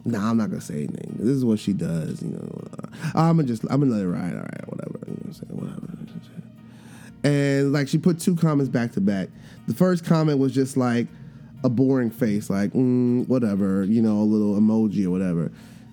nah, 0.05 0.31
I'm 0.31 0.37
not 0.37 0.51
gonna 0.51 0.61
say 0.61 0.85
anything. 0.85 1.17
This 1.19 1.37
is 1.37 1.45
what 1.45 1.59
she 1.59 1.73
does, 1.73 2.23
you 2.23 2.31
know. 2.31 2.63
I'm 3.15 3.37
gonna 3.37 3.45
just, 3.45 3.65
I'm 3.65 3.81
gonna 3.81 3.93
let 3.93 4.03
it 4.03 4.09
ride. 4.09 4.35
All 4.35 4.41
right, 4.41 4.69
whatever. 4.69 4.99
You 5.07 5.13
know 5.13 5.19
what 5.19 5.27
I'm 5.27 5.33
saying? 5.33 5.61
Whatever. 5.61 5.87
And 7.23 7.73
like 7.73 7.87
she 7.87 7.99
put 7.99 8.19
two 8.19 8.35
comments 8.35 8.71
back 8.71 8.93
to 8.93 9.01
back. 9.01 9.29
The 9.67 9.75
first 9.75 10.07
comment 10.07 10.39
was 10.39 10.55
just 10.55 10.79
like 10.79 11.07
a 11.63 11.69
boring 11.69 12.11
face, 12.11 12.49
like 12.49 12.73
mm, 12.73 13.29
whatever, 13.29 13.85
you 13.85 14.01
know, 14.01 14.17
a 14.17 14.25
little 14.25 14.55
emoji 14.59 15.05
or 15.05 15.11
whatever 15.11 15.51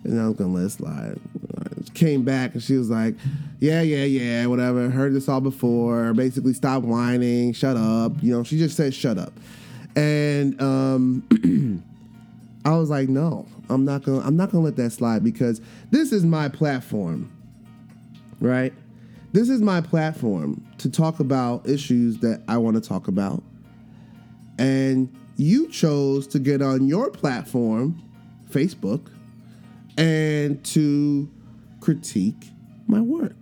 and 0.07 0.21
I 0.21 0.27
was 0.27 0.37
gonna 0.37 0.53
let 0.53 0.65
it 0.65 0.69
slide. 0.69 1.19
Came 1.93 2.23
back 2.23 2.53
and 2.53 2.61
she 2.61 2.77
was 2.77 2.89
like, 2.89 3.15
"Yeah, 3.59 3.81
yeah, 3.81 4.03
yeah, 4.03 4.45
whatever. 4.45 4.89
Heard 4.89 5.13
this 5.13 5.27
all 5.27 5.41
before. 5.41 6.13
Basically, 6.13 6.53
stop 6.53 6.83
whining. 6.83 7.53
Shut 7.53 7.77
up. 7.77 8.13
You 8.21 8.35
know." 8.35 8.43
She 8.43 8.57
just 8.57 8.75
said, 8.77 8.93
"Shut 8.93 9.17
up," 9.17 9.33
and 9.95 10.61
um, 10.61 11.83
I 12.65 12.75
was 12.75 12.89
like, 12.89 13.09
"No, 13.09 13.47
I'm 13.69 13.85
not 13.85 14.03
gonna. 14.03 14.19
I'm 14.19 14.35
not 14.35 14.51
gonna 14.51 14.63
let 14.63 14.75
that 14.75 14.91
slide 14.91 15.23
because 15.23 15.61
this 15.89 16.11
is 16.11 16.25
my 16.25 16.49
platform, 16.49 17.31
right? 18.39 18.73
This 19.33 19.49
is 19.49 19.61
my 19.61 19.81
platform 19.81 20.65
to 20.79 20.89
talk 20.89 21.19
about 21.19 21.67
issues 21.67 22.19
that 22.19 22.41
I 22.47 22.57
want 22.57 22.75
to 22.75 22.81
talk 22.81 23.07
about, 23.07 23.43
and 24.59 25.09
you 25.37 25.67
chose 25.69 26.27
to 26.27 26.39
get 26.39 26.61
on 26.61 26.87
your 26.87 27.09
platform, 27.09 28.01
Facebook." 28.49 29.09
and 29.97 30.63
to 30.63 31.27
critique 31.87 32.49
my 32.85 32.99
work. 32.99 33.37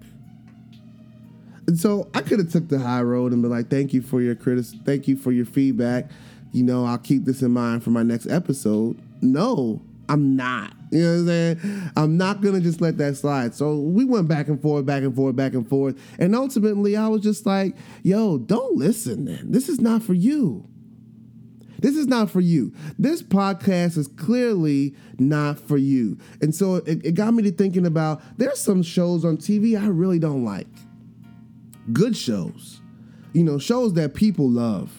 And 1.66 1.80
so 1.80 2.08
I 2.14 2.22
could 2.22 2.38
have 2.38 2.52
took 2.52 2.68
the 2.68 2.78
high 2.78 3.02
road 3.02 3.34
and 3.34 3.42
been 3.42 3.50
like, 3.50 3.72
"Thank 3.72 3.92
you 3.92 4.04
for 4.04 4.22
your 4.22 4.36
critic, 4.36 4.68
thank 4.86 5.08
you 5.08 5.16
for 5.16 5.32
your 5.32 5.46
feedback. 5.46 6.12
You 6.52 6.62
know, 6.62 6.86
I'll 6.86 7.00
keep 7.00 7.25
this 7.25 7.42
in 7.42 7.50
mind 7.54 7.82
for 7.82 7.90
my 7.90 8.04
next 8.04 8.28
episode." 8.28 8.98
No, 9.20 9.82
I'm 10.08 10.36
not. 10.36 10.75
You 10.92 11.02
know 11.02 11.12
what 11.12 11.20
I'm 11.22 11.25
saying? 11.25 11.92
I'm 11.98 12.18
not 12.18 12.42
gonna 12.42 12.60
just 12.62 12.82
let 12.82 13.00
that 13.00 13.18
slide. 13.18 13.56
So 13.56 13.80
we 13.80 14.06
went 14.06 14.28
back 14.28 14.48
and 14.48 14.62
forth, 14.62 14.86
back 14.86 15.02
and 15.02 15.16
forth, 15.16 15.36
back 15.36 15.56
and 15.56 15.68
forth, 15.68 15.96
and 16.20 16.36
ultimately 16.36 16.96
I 16.96 17.08
was 17.08 17.22
just 17.22 17.48
like, 17.48 17.75
"Yo, 18.04 18.38
don't 18.38 18.78
listen. 18.78 19.25
Then 19.25 19.50
this 19.50 19.70
is 19.70 19.82
not 19.82 20.04
for 20.04 20.14
you." 20.14 20.66
This 21.86 21.98
is 21.98 22.08
not 22.08 22.32
for 22.32 22.42
you. 22.42 22.74
This 22.98 23.22
podcast 23.22 23.96
is 23.96 24.08
clearly 24.08 24.96
not 25.20 25.60
for 25.60 25.77
you. 25.77 26.18
And 26.42 26.56
so 26.56 26.77
it, 26.77 27.06
it 27.06 27.12
got 27.13 27.36
me 27.36 27.44
to 27.44 27.51
thinking 27.51 27.86
about 27.86 28.24
there's 28.39 28.60
some 28.60 28.82
shows 28.82 29.24
on 29.24 29.38
TV 29.38 29.80
I 29.80 29.86
really 29.86 30.18
don't 30.18 30.44
like. 30.44 30.65
Good 31.94 32.18
shows. 32.18 32.82
You 33.34 33.44
know, 33.44 33.60
shows 33.60 33.94
that 33.94 34.15
people 34.15 34.50
love 34.50 34.92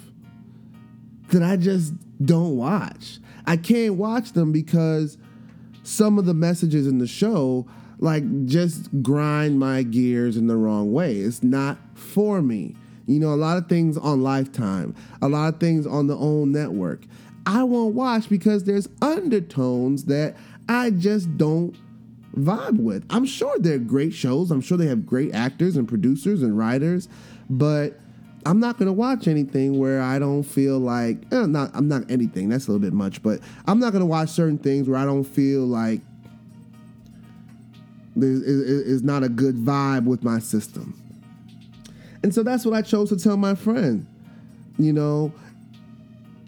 that 1.30 1.42
I 1.42 1.56
just 1.56 1.92
don't 2.24 2.56
watch. 2.56 3.18
I 3.48 3.56
can't 3.56 3.94
watch 3.94 4.34
them 4.34 4.52
because 4.52 5.18
some 5.82 6.20
of 6.20 6.24
the 6.24 6.34
messages 6.34 6.86
in 6.86 6.98
the 6.98 7.08
show 7.08 7.66
like 7.98 8.46
just 8.46 8.90
grind 9.02 9.58
my 9.58 9.82
gears 9.82 10.36
in 10.36 10.46
the 10.46 10.56
wrong 10.56 10.92
way. 10.92 11.16
It's 11.16 11.42
not 11.42 11.78
for 11.94 12.40
me. 12.40 12.76
You 13.06 13.20
know, 13.20 13.32
a 13.32 13.36
lot 13.36 13.56
of 13.56 13.68
things 13.68 13.96
on 13.96 14.22
Lifetime, 14.22 14.94
a 15.22 15.28
lot 15.28 15.54
of 15.54 15.60
things 15.60 15.86
on 15.86 16.06
the 16.06 16.16
OWN 16.16 16.52
network. 16.52 17.02
I 17.46 17.62
won't 17.62 17.94
watch 17.94 18.28
because 18.28 18.64
there's 18.64 18.88
undertones 19.00 20.04
that 20.04 20.36
I 20.68 20.90
just 20.90 21.36
don't 21.36 21.76
vibe 22.36 22.78
with. 22.78 23.06
I'm 23.10 23.24
sure 23.24 23.56
they're 23.58 23.78
great 23.78 24.12
shows. 24.12 24.50
I'm 24.50 24.60
sure 24.60 24.76
they 24.76 24.88
have 24.88 25.06
great 25.06 25.34
actors 25.34 25.76
and 25.76 25.88
producers 25.88 26.42
and 26.42 26.58
writers, 26.58 27.08
but 27.48 27.98
I'm 28.44 28.60
not 28.60 28.78
gonna 28.78 28.92
watch 28.92 29.26
anything 29.26 29.78
where 29.78 30.00
I 30.02 30.18
don't 30.18 30.42
feel 30.42 30.78
like 30.78 31.18
eh, 31.32 31.46
not 31.46 31.70
I'm 31.74 31.88
not 31.88 32.10
anything. 32.10 32.48
That's 32.48 32.66
a 32.66 32.72
little 32.72 32.84
bit 32.84 32.92
much, 32.92 33.22
but 33.22 33.40
I'm 33.66 33.78
not 33.78 33.92
gonna 33.92 34.06
watch 34.06 34.30
certain 34.30 34.58
things 34.58 34.88
where 34.88 34.98
I 34.98 35.04
don't 35.04 35.24
feel 35.24 35.66
like 35.66 36.00
there's 38.14 38.42
is 38.42 39.02
not 39.02 39.22
a 39.22 39.28
good 39.28 39.56
vibe 39.56 40.04
with 40.04 40.22
my 40.22 40.38
system. 40.38 41.00
And 42.26 42.34
so 42.34 42.42
that's 42.42 42.64
what 42.64 42.74
I 42.74 42.82
chose 42.82 43.10
to 43.10 43.16
tell 43.16 43.36
my 43.36 43.54
friend. 43.54 44.04
You 44.78 44.92
know, 44.92 45.32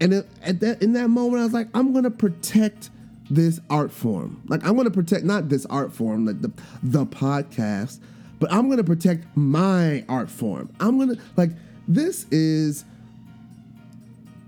and 0.01 0.13
it, 0.13 0.27
at 0.43 0.59
that 0.59 0.83
in 0.83 0.93
that 0.95 1.07
moment 1.07 1.41
I 1.41 1.45
was 1.45 1.53
like, 1.53 1.69
I'm 1.73 1.93
gonna 1.93 2.11
protect 2.11 2.91
this 3.31 3.61
art 3.71 3.93
form. 3.93 4.43
Like 4.49 4.67
I'm 4.67 4.77
gonna 4.77 4.91
protect 4.91 5.25
not 5.25 5.49
this 5.49 5.67
art 5.67 5.93
form, 5.93 6.27
like 6.27 6.43
the 6.43 6.51
the 6.83 7.07
podcast, 7.07 8.01
but 8.41 8.53
I'm 8.53 8.69
gonna 8.69 8.83
protect 8.83 9.25
my 9.37 10.05
art 10.09 10.29
form. 10.29 10.69
I'm 10.81 10.99
gonna 10.99 11.15
like 11.37 11.51
this 11.87 12.27
is 12.33 12.85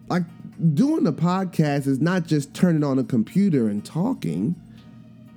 like 0.09 0.25
doing 0.75 1.05
the 1.05 1.13
podcast 1.13 1.87
is 1.87 2.01
not 2.01 2.27
just 2.27 2.55
turning 2.55 2.83
on 2.83 2.99
a 2.99 3.05
computer 3.05 3.69
and 3.69 3.85
talking. 3.85 4.57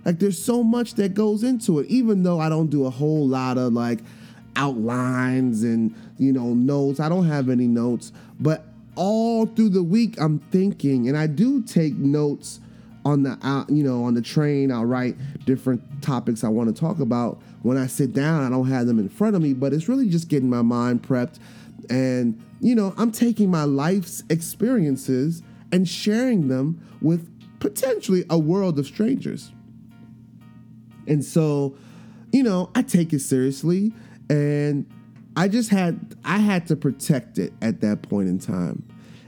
Like 0.06 0.18
there's 0.18 0.44
so 0.44 0.64
much 0.64 0.96
that 0.96 1.14
goes 1.14 1.44
into 1.44 1.78
it, 1.78 1.86
even 1.86 2.24
though 2.24 2.40
I 2.40 2.50
don't 2.50 2.72
do 2.72 2.88
a 2.88 2.90
whole 2.90 3.28
lot 3.28 3.60
of 3.60 3.74
like 3.74 4.00
outlines 4.56 5.64
and 5.64 5.94
you 6.18 6.32
know 6.32 6.54
notes. 6.54 7.00
I 7.00 7.10
don't 7.10 7.28
have 7.28 7.50
any 7.50 7.68
notes, 7.68 8.12
but 8.40 8.66
all 8.96 9.46
through 9.46 9.70
the 9.70 9.84
week 9.84 10.20
I'm 10.20 10.40
thinking, 10.40 11.08
and 11.08 11.18
I 11.18 11.28
do 11.28 11.62
take 11.62 11.96
notes 11.96 12.60
on 13.06 13.24
the 13.24 13.38
out, 13.44 13.70
you 13.70 13.84
know, 13.84 14.04
on 14.04 14.14
the 14.14 14.22
train. 14.22 14.72
I'll 14.72 14.86
write 14.86 15.16
different 15.46 15.82
topics 16.02 16.44
I 16.44 16.50
want 16.50 16.74
to 16.74 16.80
talk 16.80 17.00
about. 17.00 17.42
When 17.64 17.78
I 17.78 17.88
sit 17.88 18.14
down, 18.14 18.44
I 18.44 18.50
don't 18.50 18.68
have 18.68 18.88
them 18.88 19.00
in 19.00 19.10
front 19.10 19.36
of 19.36 19.42
me, 19.42 19.54
but 19.54 19.74
it's 19.74 19.88
really 19.90 20.10
just 20.10 20.28
getting 20.28 20.50
my 20.50 20.62
mind 20.62 21.04
prepped, 21.04 21.40
and 21.90 22.42
you 22.62 22.76
know, 22.76 22.94
I'm 22.98 23.12
taking 23.12 23.52
my 23.52 23.64
life's 23.64 24.24
experiences 24.30 25.44
and 25.72 25.88
sharing 25.88 26.48
them 26.48 26.80
with 27.02 27.30
potentially 27.60 28.24
a 28.30 28.38
world 28.38 28.78
of 28.80 28.86
strangers. 28.86 29.52
And 31.08 31.24
so, 31.24 31.76
you 32.32 32.44
know, 32.44 32.70
I 32.76 32.82
take 32.82 33.12
it 33.12 33.20
seriously 33.20 33.94
and 34.34 34.86
I 35.36 35.48
just 35.48 35.70
had 35.70 36.16
I 36.26 36.38
had 36.38 36.66
to 36.68 36.76
protect 36.76 37.38
it 37.38 37.54
at 37.62 37.82
that 37.82 38.02
point 38.02 38.30
in 38.30 38.40
time. 38.40 38.84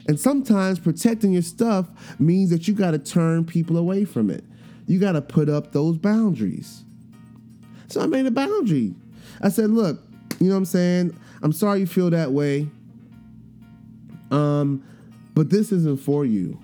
And 0.08 0.20
sometimes 0.20 0.80
protecting 0.80 1.34
your 1.34 1.42
stuff 1.42 1.88
means 2.20 2.50
that 2.50 2.68
you 2.68 2.74
got 2.74 2.92
to 2.92 3.00
turn 3.00 3.46
people 3.46 3.78
away 3.78 4.06
from 4.06 4.30
it. 4.30 4.44
You 4.88 5.00
got 5.00 5.14
to 5.14 5.22
put 5.22 5.50
up 5.50 5.72
those 5.72 5.98
boundaries. 5.98 6.84
So 7.88 8.02
I 8.02 8.08
made 8.08 8.26
a 8.26 8.32
boundary. 8.32 8.94
I 9.42 9.50
said, 9.50 9.70
"Look, 9.70 10.00
you 10.40 10.48
know 10.48 10.54
what 10.54 10.60
I'm 10.60 10.66
saying? 10.66 11.20
I'm 11.44 11.52
sorry 11.52 11.82
you 11.82 11.88
feel 11.88 12.10
that 12.10 12.32
way. 12.32 12.68
Um, 14.32 14.84
but 15.36 15.50
this 15.52 15.72
isn't 15.72 16.00
for 16.00 16.26
you. 16.26 16.60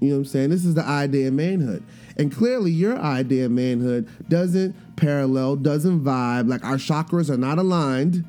You 0.00 0.10
know 0.10 0.14
what 0.16 0.18
I'm 0.18 0.24
saying? 0.26 0.50
This 0.50 0.64
is 0.64 0.74
the 0.74 0.84
idea 0.84 1.28
of 1.28 1.34
manhood. 1.34 1.82
And 2.16 2.34
clearly, 2.34 2.70
your 2.70 2.96
idea 2.98 3.46
of 3.46 3.52
manhood 3.52 4.08
doesn't 4.28 4.74
parallel, 4.96 5.56
doesn't 5.56 6.02
vibe. 6.02 6.48
Like 6.48 6.64
our 6.64 6.76
chakras 6.76 7.28
are 7.28 7.36
not 7.36 7.58
aligned 7.58 8.24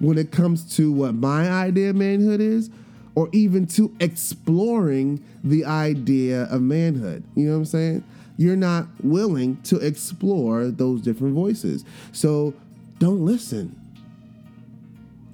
when 0.00 0.18
it 0.18 0.32
comes 0.32 0.76
to 0.76 0.92
what 0.92 1.14
my 1.14 1.48
idea 1.48 1.90
of 1.90 1.96
manhood 1.96 2.40
is, 2.40 2.70
or 3.14 3.28
even 3.32 3.66
to 3.66 3.94
exploring 4.00 5.24
the 5.42 5.64
idea 5.64 6.44
of 6.44 6.62
manhood. 6.62 7.24
You 7.34 7.46
know 7.46 7.52
what 7.52 7.58
I'm 7.58 7.64
saying? 7.64 8.04
You're 8.36 8.56
not 8.56 8.86
willing 9.02 9.60
to 9.62 9.78
explore 9.78 10.66
those 10.66 11.02
different 11.02 11.34
voices. 11.34 11.84
So 12.12 12.54
don't 12.98 13.24
listen. 13.24 13.74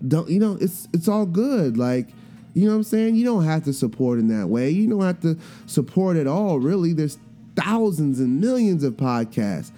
Don't 0.07 0.29
you 0.29 0.38
know 0.38 0.59
it's 0.61 0.88
it's 0.93 1.09
all 1.09 1.27
good. 1.27 1.77
Like 1.79 2.09
you 2.55 2.67
know 2.67 2.73
what 2.73 2.77
I'm 2.77 2.83
saying? 2.85 3.17
You 3.17 3.25
don't 3.25 3.45
have 3.45 3.64
to 3.64 3.73
support 3.73 4.19
in 4.19 4.29
that 4.29 4.49
way. 4.49 4.71
You 4.71 4.88
don't 4.88 5.03
have 5.03 5.21
to 5.23 5.38
support 5.67 6.17
at 6.17 6.27
all, 6.27 6.59
really. 6.59 6.93
There's 6.93 7.19
thousands 7.57 8.21
and 8.21 8.40
millions 8.40 8.85
of 8.85 8.95
podcasts. 8.95 9.71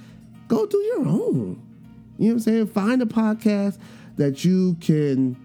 Go 0.48 0.66
do 0.66 0.78
your 0.78 1.06
own. 1.06 1.62
You 2.18 2.28
know 2.28 2.28
what 2.28 2.32
I'm 2.32 2.40
saying? 2.40 2.66
Find 2.68 3.02
a 3.02 3.06
podcast 3.06 3.78
that 4.16 4.44
you 4.44 4.76
can 4.80 5.36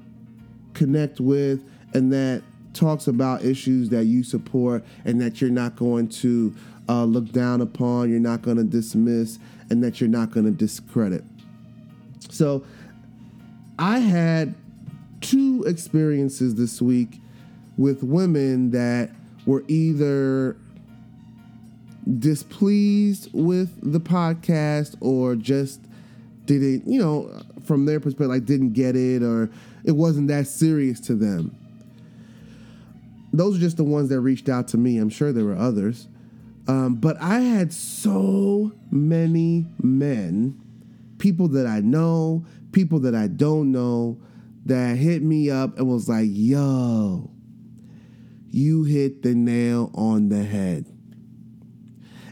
connect 0.74 1.20
with 1.20 1.64
and 1.94 2.12
that 2.14 2.44
talks 2.74 3.08
about 3.08 3.44
issues 3.44 3.90
that 3.90 4.06
you 4.06 4.24
support 4.24 4.84
and 5.04 5.20
that 5.20 5.42
you're 5.42 5.50
not 5.50 5.76
going 5.76 6.08
to 6.08 6.56
uh, 6.88 7.04
look 7.04 7.32
down 7.32 7.62
upon, 7.62 8.10
you're 8.10 8.20
not 8.20 8.42
going 8.42 8.58
to 8.58 8.64
dismiss, 8.64 9.40
and 9.70 9.84
that 9.84 10.00
you're 10.00 10.10
not 10.10 10.32
going 10.32 10.46
to 10.46 10.52
discredit. 10.52 11.24
So 12.30 12.64
I 13.78 14.00
had 14.00 14.56
two 15.22 15.64
experiences 15.68 16.56
this 16.56 16.82
week 16.82 17.20
with 17.78 18.04
women 18.04 18.72
that 18.72 19.12
were 19.46 19.64
either 19.68 20.58
displeased 22.20 23.30
with 23.34 23.92
the 23.92 24.00
podcast 24.00 24.96
or 25.00 25.36
just 25.36 25.82
didn't, 26.46 26.88
you 26.88 27.00
know, 27.00 27.44
from 27.64 27.86
their 27.86 28.00
perspective, 28.00 28.30
like 28.30 28.46
didn't 28.46 28.74
get 28.74 28.96
it 28.96 29.24
or 29.24 29.50
it 29.84 29.92
wasn't 29.92 30.28
that 30.28 30.48
serious 30.48 31.00
to 31.02 31.16
them. 31.16 31.56
Those 33.34 33.58
are 33.58 33.60
just 33.60 33.78
the 33.78 33.84
ones 33.84 34.10
that 34.10 34.20
reached 34.20 34.50
out 34.50 34.68
to 34.70 34.78
me. 34.78 34.98
I'm 34.98 35.10
sure 35.10 35.32
there 35.32 35.46
were 35.46 35.56
others. 35.56 36.08
Um, 36.68 36.96
but 36.96 37.18
I 37.22 37.40
had 37.40 37.74
so 37.74 38.72
many 38.92 39.66
men, 39.82 40.60
people 41.18 41.48
that 41.50 41.66
I 41.66 41.80
know, 41.80 42.46
people 42.72 43.00
that 43.00 43.16
I 43.16 43.28
don't 43.28 43.72
know, 43.72 44.20
that 44.66 44.98
hit 44.98 45.24
me 45.24 45.50
up 45.50 45.78
and 45.78 45.88
was 45.88 46.08
like, 46.08 46.28
yo, 46.30 47.32
you 48.50 48.84
hit 48.84 49.24
the 49.24 49.34
nail 49.34 49.92
on 49.96 50.30
the 50.30 50.44
head. 50.44 50.86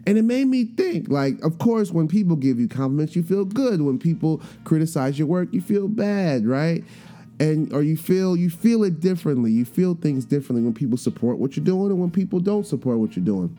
And 0.10 0.17
it 0.17 0.24
made 0.24 0.45
me 0.45 0.65
think, 0.65 1.08
like, 1.08 1.39
of 1.43 1.60
course, 1.60 1.91
when 1.91 2.08
people 2.08 2.36
give 2.36 2.60
you 2.60 2.67
compliments, 2.67 3.15
you 3.15 3.22
feel 3.22 3.45
good. 3.45 3.84
When 3.84 4.00
people 4.00 4.41
criticize 4.63 5.19
your 5.19 5.28
work, 5.28 5.50
you 5.52 5.62
feel 5.62 5.88
bad, 5.88 6.48
right? 6.48 6.84
And 7.39 7.72
or 7.72 7.84
you 7.84 7.95
feel 7.95 8.36
you 8.36 8.50
feel 8.50 8.84
it 8.84 9.02
differently. 9.02 9.52
You 9.52 9.65
feel 9.65 9.93
things 9.93 10.26
differently 10.26 10.63
when 10.63 10.74
people 10.74 10.98
support 10.98 11.38
what 11.38 11.56
you're 11.56 11.63
doing 11.63 11.91
and 11.91 12.00
when 12.00 12.10
people 12.10 12.39
don't 12.39 12.65
support 12.65 12.98
what 12.98 13.15
you're 13.15 13.24
doing. 13.24 13.56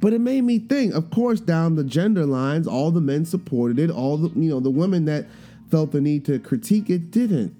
But 0.00 0.14
it 0.14 0.22
made 0.22 0.44
me 0.44 0.60
think, 0.60 0.94
of 0.94 1.10
course, 1.10 1.40
down 1.40 1.74
the 1.74 1.84
gender 1.84 2.24
lines, 2.24 2.66
all 2.66 2.90
the 2.90 3.02
men 3.02 3.26
supported 3.26 3.78
it, 3.78 3.90
all 3.90 4.16
the 4.16 4.30
you 4.30 4.48
know, 4.48 4.60
the 4.60 4.70
women 4.70 5.04
that 5.04 5.26
felt 5.70 5.92
the 5.92 6.00
need 6.00 6.24
to 6.24 6.38
critique 6.38 6.88
it 6.88 7.10
didn't. 7.10 7.54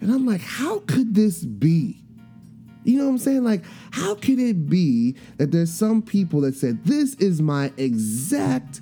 And 0.00 0.10
I'm 0.10 0.24
like, 0.24 0.40
how 0.40 0.78
could 0.86 1.14
this 1.14 1.44
be? 1.44 2.00
You 2.84 2.98
know 2.98 3.04
what 3.04 3.10
I'm 3.10 3.18
saying? 3.18 3.44
Like, 3.44 3.62
how 3.90 4.14
could 4.14 4.38
it 4.38 4.68
be 4.68 5.16
that 5.36 5.52
there's 5.52 5.72
some 5.72 6.02
people 6.02 6.40
that 6.42 6.54
said, 6.54 6.84
This 6.84 7.14
is 7.14 7.42
my 7.42 7.72
exact 7.76 8.80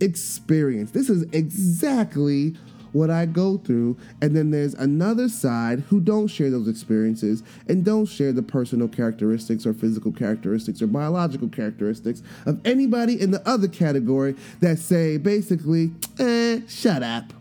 experience? 0.00 0.92
This 0.92 1.10
is 1.10 1.22
exactly 1.32 2.54
what 2.92 3.10
I 3.10 3.26
go 3.26 3.58
through. 3.58 3.96
And 4.20 4.36
then 4.36 4.50
there's 4.50 4.74
another 4.74 5.28
side 5.28 5.80
who 5.88 6.00
don't 6.00 6.28
share 6.28 6.50
those 6.50 6.68
experiences 6.68 7.42
and 7.68 7.84
don't 7.84 8.06
share 8.06 8.32
the 8.32 8.42
personal 8.42 8.88
characteristics 8.88 9.66
or 9.66 9.74
physical 9.74 10.12
characteristics 10.12 10.82
or 10.82 10.86
biological 10.86 11.48
characteristics 11.48 12.22
of 12.46 12.60
anybody 12.64 13.20
in 13.20 13.30
the 13.30 13.46
other 13.48 13.68
category 13.68 14.36
that 14.60 14.78
say 14.78 15.16
basically, 15.16 15.90
eh, 16.18 16.60
shut 16.68 17.02
up. 17.02 17.32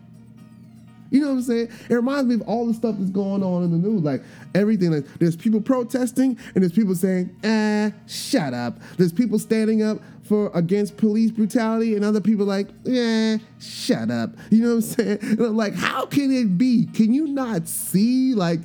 You 1.11 1.19
know 1.19 1.27
what 1.27 1.33
I'm 1.33 1.41
saying? 1.41 1.69
It 1.89 1.93
reminds 1.93 2.27
me 2.27 2.35
of 2.35 2.41
all 2.43 2.65
the 2.65 2.73
stuff 2.73 2.95
that's 2.97 3.11
going 3.11 3.43
on 3.43 3.63
in 3.63 3.71
the 3.71 3.77
news. 3.77 4.01
Like 4.01 4.23
everything. 4.55 4.91
Like 4.91 5.05
there's 5.19 5.35
people 5.35 5.59
protesting 5.59 6.39
and 6.55 6.63
there's 6.63 6.71
people 6.71 6.95
saying, 6.95 7.35
"Ah, 7.43 7.91
shut 8.07 8.53
up." 8.53 8.79
There's 8.97 9.11
people 9.11 9.37
standing 9.37 9.83
up 9.83 9.99
for 10.23 10.49
against 10.53 10.95
police 10.95 11.29
brutality 11.29 11.95
and 11.97 12.05
other 12.05 12.21
people 12.21 12.45
like, 12.45 12.69
"Yeah, 12.83 13.37
shut 13.59 14.09
up." 14.09 14.35
You 14.49 14.63
know 14.63 14.69
what 14.69 14.75
I'm 14.75 14.81
saying? 14.81 15.17
And 15.21 15.41
I'm 15.41 15.57
like, 15.57 15.75
how 15.75 16.05
can 16.05 16.31
it 16.31 16.57
be? 16.57 16.87
Can 16.93 17.13
you 17.13 17.27
not 17.27 17.67
see 17.67 18.33
like? 18.33 18.61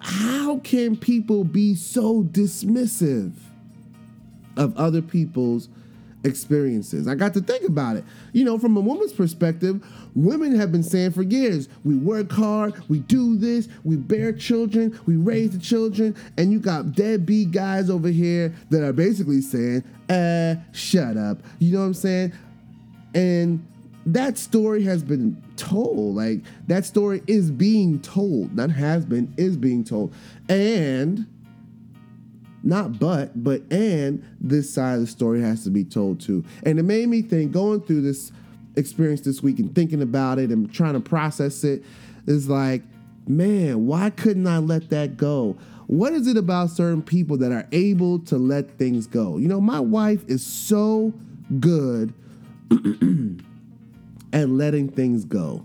How 0.00 0.58
can 0.58 0.96
people 0.96 1.44
be 1.44 1.74
so 1.74 2.22
dismissive 2.22 3.32
of 4.56 4.76
other 4.76 5.02
people's 5.02 5.68
experiences. 6.26 7.08
I 7.08 7.14
got 7.14 7.32
to 7.34 7.40
think 7.40 7.64
about 7.64 7.96
it. 7.96 8.04
You 8.32 8.44
know, 8.44 8.58
from 8.58 8.76
a 8.76 8.80
woman's 8.80 9.12
perspective, 9.12 9.84
women 10.14 10.54
have 10.56 10.72
been 10.72 10.82
saying 10.82 11.12
for 11.12 11.22
years, 11.22 11.68
we 11.84 11.94
work 11.94 12.30
hard, 12.30 12.74
we 12.88 12.98
do 13.00 13.36
this, 13.36 13.68
we 13.84 13.96
bear 13.96 14.32
children, 14.32 14.98
we 15.06 15.16
raise 15.16 15.52
the 15.52 15.58
children, 15.58 16.14
and 16.36 16.52
you 16.52 16.58
got 16.58 16.92
deadbeat 16.92 17.52
guys 17.52 17.88
over 17.88 18.08
here 18.08 18.54
that 18.70 18.82
are 18.82 18.92
basically 18.92 19.40
saying, 19.40 19.84
uh, 20.10 20.56
shut 20.72 21.16
up. 21.16 21.38
You 21.58 21.72
know 21.72 21.80
what 21.80 21.86
I'm 21.86 21.94
saying? 21.94 22.32
And 23.14 23.66
that 24.06 24.38
story 24.38 24.82
has 24.84 25.02
been 25.02 25.42
told. 25.56 26.16
Like 26.16 26.42
that 26.66 26.84
story 26.84 27.22
is 27.26 27.50
being 27.50 28.00
told. 28.00 28.54
Not 28.54 28.70
has 28.70 29.04
been, 29.04 29.32
is 29.36 29.56
being 29.56 29.84
told. 29.84 30.14
And 30.48 31.26
not 32.66 32.98
but, 32.98 33.42
but 33.42 33.62
and 33.70 34.22
this 34.40 34.68
side 34.68 34.94
of 34.94 35.00
the 35.00 35.06
story 35.06 35.40
has 35.40 35.62
to 35.64 35.70
be 35.70 35.84
told 35.84 36.20
too. 36.20 36.44
And 36.64 36.78
it 36.80 36.82
made 36.82 37.08
me 37.08 37.22
think 37.22 37.52
going 37.52 37.80
through 37.82 38.02
this 38.02 38.32
experience 38.74 39.20
this 39.20 39.40
week 39.40 39.60
and 39.60 39.72
thinking 39.72 40.02
about 40.02 40.40
it 40.40 40.50
and 40.50 40.70
trying 40.72 40.94
to 40.94 41.00
process 41.00 41.62
it 41.62 41.84
is 42.26 42.48
like, 42.48 42.82
man, 43.28 43.86
why 43.86 44.10
couldn't 44.10 44.48
I 44.48 44.58
let 44.58 44.90
that 44.90 45.16
go? 45.16 45.56
What 45.86 46.12
is 46.12 46.26
it 46.26 46.36
about 46.36 46.70
certain 46.70 47.02
people 47.02 47.36
that 47.38 47.52
are 47.52 47.68
able 47.70 48.18
to 48.20 48.36
let 48.36 48.76
things 48.78 49.06
go? 49.06 49.38
You 49.38 49.46
know, 49.46 49.60
my 49.60 49.78
wife 49.78 50.24
is 50.26 50.44
so 50.44 51.14
good 51.60 52.12
at 54.32 54.48
letting 54.48 54.88
things 54.88 55.24
go. 55.24 55.64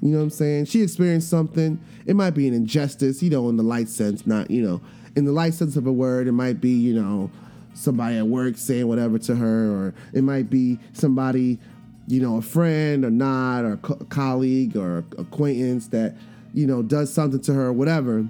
You 0.00 0.08
know 0.08 0.18
what 0.18 0.24
I'm 0.24 0.30
saying? 0.30 0.64
She 0.64 0.80
experienced 0.80 1.28
something. 1.28 1.78
It 2.06 2.16
might 2.16 2.30
be 2.30 2.48
an 2.48 2.54
injustice, 2.54 3.22
you 3.22 3.28
know, 3.28 3.50
in 3.50 3.56
the 3.56 3.62
light 3.62 3.88
sense, 3.90 4.26
not, 4.26 4.50
you 4.50 4.62
know, 4.62 4.80
in 5.16 5.24
the 5.24 5.32
light 5.32 5.54
sense 5.54 5.76
of 5.76 5.86
a 5.86 5.92
word, 5.92 6.26
it 6.26 6.32
might 6.32 6.60
be, 6.60 6.70
you 6.70 6.94
know, 6.94 7.30
somebody 7.74 8.16
at 8.18 8.26
work 8.26 8.56
saying 8.56 8.86
whatever 8.86 9.18
to 9.18 9.34
her, 9.36 9.70
or 9.70 9.94
it 10.12 10.22
might 10.22 10.50
be 10.50 10.78
somebody, 10.92 11.58
you 12.06 12.20
know, 12.20 12.36
a 12.36 12.42
friend 12.42 13.04
or 13.04 13.10
not, 13.10 13.64
or 13.64 13.72
a 13.74 13.76
co- 13.78 14.06
colleague 14.08 14.76
or 14.76 14.98
acquaintance 15.18 15.88
that, 15.88 16.14
you 16.54 16.66
know, 16.66 16.82
does 16.82 17.12
something 17.12 17.40
to 17.40 17.54
her 17.54 17.66
or 17.66 17.72
whatever. 17.72 18.26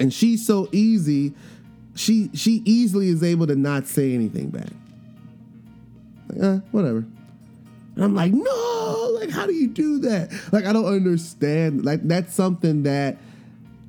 And 0.00 0.12
she's 0.12 0.46
so 0.46 0.68
easy, 0.72 1.34
she 1.94 2.30
she 2.34 2.62
easily 2.64 3.08
is 3.08 3.22
able 3.22 3.46
to 3.48 3.56
not 3.56 3.86
say 3.86 4.14
anything 4.14 4.50
back. 4.50 4.68
Like, 6.28 6.42
eh, 6.42 6.60
whatever. 6.70 7.04
And 7.96 8.04
I'm 8.04 8.14
like, 8.14 8.32
no, 8.32 9.10
like, 9.18 9.30
how 9.30 9.44
do 9.44 9.52
you 9.52 9.66
do 9.66 9.98
that? 10.00 10.30
Like, 10.52 10.66
I 10.66 10.72
don't 10.72 10.86
understand. 10.86 11.84
Like, 11.84 12.06
that's 12.06 12.32
something 12.32 12.84
that 12.84 13.18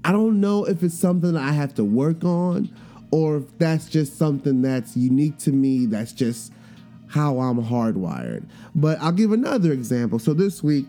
I 0.04 0.12
don't 0.12 0.40
know 0.40 0.66
if 0.66 0.84
it's 0.84 0.98
something 0.98 1.36
I 1.36 1.52
have 1.52 1.74
to 1.76 1.84
work 1.84 2.24
on 2.24 2.70
or 3.12 3.38
if 3.38 3.58
that's 3.58 3.90
just 3.90 4.18
something 4.18 4.62
that's 4.62 4.96
unique 4.96 5.38
to 5.40 5.52
me, 5.52 5.86
that's 5.86 6.12
just 6.12 6.54
how 7.08 7.40
I'm 7.40 7.64
hardwired. 7.64 8.46
But 8.76 9.00
I'll 9.02 9.12
give 9.12 9.32
another 9.32 9.72
example. 9.72 10.20
So 10.20 10.34
this 10.34 10.62
week, 10.62 10.86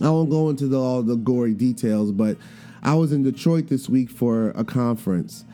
I 0.00 0.10
won't 0.10 0.30
go 0.30 0.50
into 0.50 0.66
the, 0.66 0.78
all 0.78 1.02
the 1.02 1.16
gory 1.16 1.54
details, 1.54 2.12
but 2.12 2.36
I 2.82 2.94
was 2.94 3.12
in 3.12 3.22
Detroit 3.22 3.68
this 3.68 3.88
week 3.88 4.10
for 4.10 4.50
a 4.50 4.64
conference. 4.64 5.44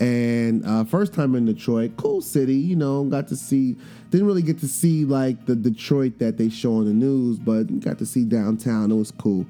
And 0.00 0.66
uh, 0.66 0.82
first 0.84 1.14
time 1.14 1.36
in 1.36 1.46
Detroit, 1.46 1.92
cool 1.96 2.20
city, 2.20 2.56
you 2.56 2.74
know, 2.74 3.04
got 3.04 3.28
to 3.28 3.36
see, 3.36 3.76
didn't 4.10 4.26
really 4.26 4.42
get 4.42 4.58
to 4.58 4.68
see 4.68 5.04
like 5.04 5.46
the 5.46 5.54
Detroit 5.54 6.18
that 6.18 6.36
they 6.36 6.48
show 6.48 6.74
on 6.76 6.86
the 6.86 6.92
news, 6.92 7.38
but 7.38 7.78
got 7.80 7.98
to 7.98 8.06
see 8.06 8.24
downtown. 8.24 8.90
It 8.90 8.96
was 8.96 9.12
cool. 9.12 9.46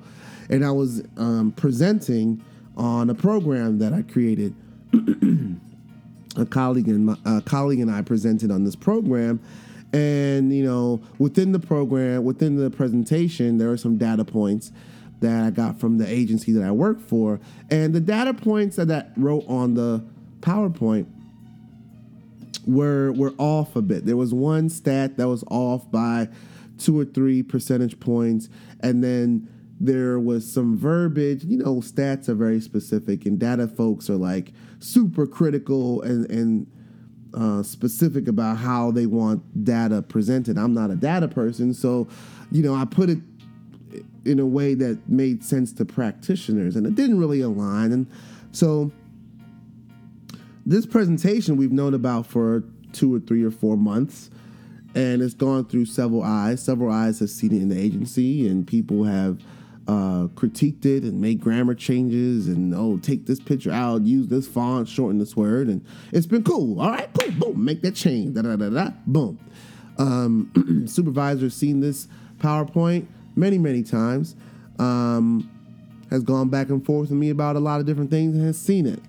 And 0.50 0.64
I 0.64 0.70
was 0.70 1.02
um, 1.16 1.54
presenting 1.56 2.44
on 2.76 3.10
a 3.10 3.14
program 3.14 3.78
that 3.78 3.92
I 3.92 4.02
created. 4.02 4.54
a 6.36 6.46
colleague 6.46 6.88
and 6.88 7.06
my, 7.06 7.16
a 7.24 7.40
colleague 7.42 7.80
and 7.80 7.90
I 7.90 8.02
presented 8.02 8.50
on 8.50 8.64
this 8.64 8.76
program, 8.76 9.40
and 9.92 10.54
you 10.54 10.64
know, 10.64 11.02
within 11.18 11.52
the 11.52 11.58
program, 11.58 12.24
within 12.24 12.56
the 12.56 12.70
presentation, 12.70 13.58
there 13.58 13.70
are 13.70 13.76
some 13.76 13.98
data 13.98 14.24
points 14.24 14.72
that 15.20 15.44
I 15.44 15.50
got 15.50 15.78
from 15.78 15.98
the 15.98 16.08
agency 16.08 16.52
that 16.52 16.64
I 16.64 16.72
work 16.72 17.00
for, 17.00 17.40
and 17.70 17.94
the 17.94 18.00
data 18.00 18.34
points 18.34 18.76
that 18.76 18.90
I 18.90 19.06
wrote 19.16 19.44
on 19.46 19.74
the 19.74 20.04
PowerPoint 20.40 21.06
were 22.66 23.12
were 23.12 23.34
off 23.38 23.76
a 23.76 23.82
bit. 23.82 24.06
There 24.06 24.16
was 24.16 24.32
one 24.32 24.68
stat 24.68 25.16
that 25.16 25.28
was 25.28 25.44
off 25.48 25.90
by 25.90 26.28
two 26.78 26.98
or 26.98 27.04
three 27.04 27.42
percentage 27.42 28.00
points, 28.00 28.48
and 28.80 29.04
then 29.04 29.48
there 29.82 30.20
was 30.20 30.50
some 30.50 30.78
verbiage. 30.78 31.42
You 31.42 31.58
know, 31.58 31.76
stats 31.76 32.28
are 32.28 32.34
very 32.34 32.60
specific, 32.60 33.26
and 33.26 33.38
data 33.38 33.66
folks 33.66 34.08
are 34.08 34.16
like 34.16 34.52
super 34.78 35.26
critical 35.26 36.00
and 36.02 36.30
and 36.30 36.66
uh, 37.34 37.64
specific 37.64 38.28
about 38.28 38.58
how 38.58 38.92
they 38.92 39.06
want 39.06 39.64
data 39.64 40.00
presented. 40.00 40.56
I'm 40.56 40.72
not 40.72 40.92
a 40.92 40.94
data 40.94 41.26
person, 41.26 41.74
so 41.74 42.06
you 42.52 42.62
know, 42.62 42.76
I 42.76 42.84
put 42.84 43.10
it 43.10 43.18
in 44.24 44.38
a 44.38 44.46
way 44.46 44.74
that 44.74 45.08
made 45.08 45.42
sense 45.42 45.72
to 45.74 45.84
practitioners, 45.84 46.76
and 46.76 46.86
it 46.86 46.94
didn't 46.94 47.18
really 47.18 47.40
align. 47.40 47.90
And 47.90 48.06
so, 48.52 48.92
this 50.64 50.86
presentation 50.86 51.56
we've 51.56 51.72
known 51.72 51.92
about 51.92 52.26
for 52.26 52.62
two 52.92 53.12
or 53.12 53.18
three 53.18 53.42
or 53.42 53.50
four 53.50 53.76
months 53.76 54.30
and 54.94 55.22
it's 55.22 55.32
gone 55.32 55.64
through 55.64 55.86
several 55.86 56.22
eyes. 56.22 56.62
Several 56.62 56.92
eyes 56.92 57.18
have 57.20 57.30
seen 57.30 57.50
it 57.52 57.62
in 57.62 57.70
the 57.70 57.80
agency, 57.80 58.46
and 58.46 58.66
people 58.66 59.04
have 59.04 59.40
uh, 59.88 60.28
critiqued 60.34 60.84
it 60.86 61.02
and 61.02 61.20
made 61.20 61.40
grammar 61.40 61.74
changes 61.74 62.48
and 62.48 62.74
oh 62.74 62.98
take 62.98 63.26
this 63.26 63.40
picture 63.40 63.72
out, 63.72 64.02
use 64.02 64.28
this 64.28 64.46
font, 64.46 64.88
shorten 64.88 65.18
this 65.18 65.36
word, 65.36 65.68
and 65.68 65.84
it's 66.12 66.26
been 66.26 66.44
cool. 66.44 66.80
All 66.80 66.90
right, 66.90 67.08
cool, 67.18 67.32
boom, 67.32 67.64
make 67.64 67.82
that 67.82 67.94
change, 67.94 68.34
da 68.34 68.42
da 68.42 68.56
da 68.56 68.68
da, 68.68 68.90
boom. 69.06 69.38
Um, 69.98 70.84
supervisor's 70.86 71.54
seen 71.54 71.80
this 71.80 72.08
PowerPoint 72.38 73.06
many 73.34 73.58
many 73.58 73.82
times, 73.82 74.36
um, 74.78 75.50
has 76.10 76.22
gone 76.22 76.48
back 76.48 76.68
and 76.68 76.84
forth 76.84 77.10
with 77.10 77.18
me 77.18 77.30
about 77.30 77.56
a 77.56 77.60
lot 77.60 77.80
of 77.80 77.86
different 77.86 78.10
things 78.10 78.36
and 78.36 78.46
has 78.46 78.58
seen 78.58 78.86
it. 78.86 79.00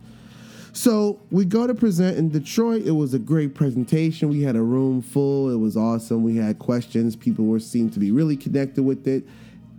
So 0.75 1.21
we 1.29 1.45
go 1.45 1.67
to 1.67 1.75
present 1.75 2.17
in 2.17 2.29
Detroit. 2.29 2.81
It 2.83 2.91
was 2.91 3.13
a 3.13 3.19
great 3.19 3.53
presentation. 3.53 4.27
We 4.27 4.41
had 4.41 4.55
a 4.55 4.61
room 4.63 5.03
full. 5.03 5.51
It 5.51 5.57
was 5.57 5.77
awesome. 5.77 6.23
We 6.23 6.37
had 6.37 6.57
questions. 6.57 7.15
People 7.15 7.45
were 7.45 7.59
seemed 7.59 7.93
to 7.93 7.99
be 7.99 8.09
really 8.09 8.35
connected 8.35 8.81
with 8.81 9.07
it 9.07 9.23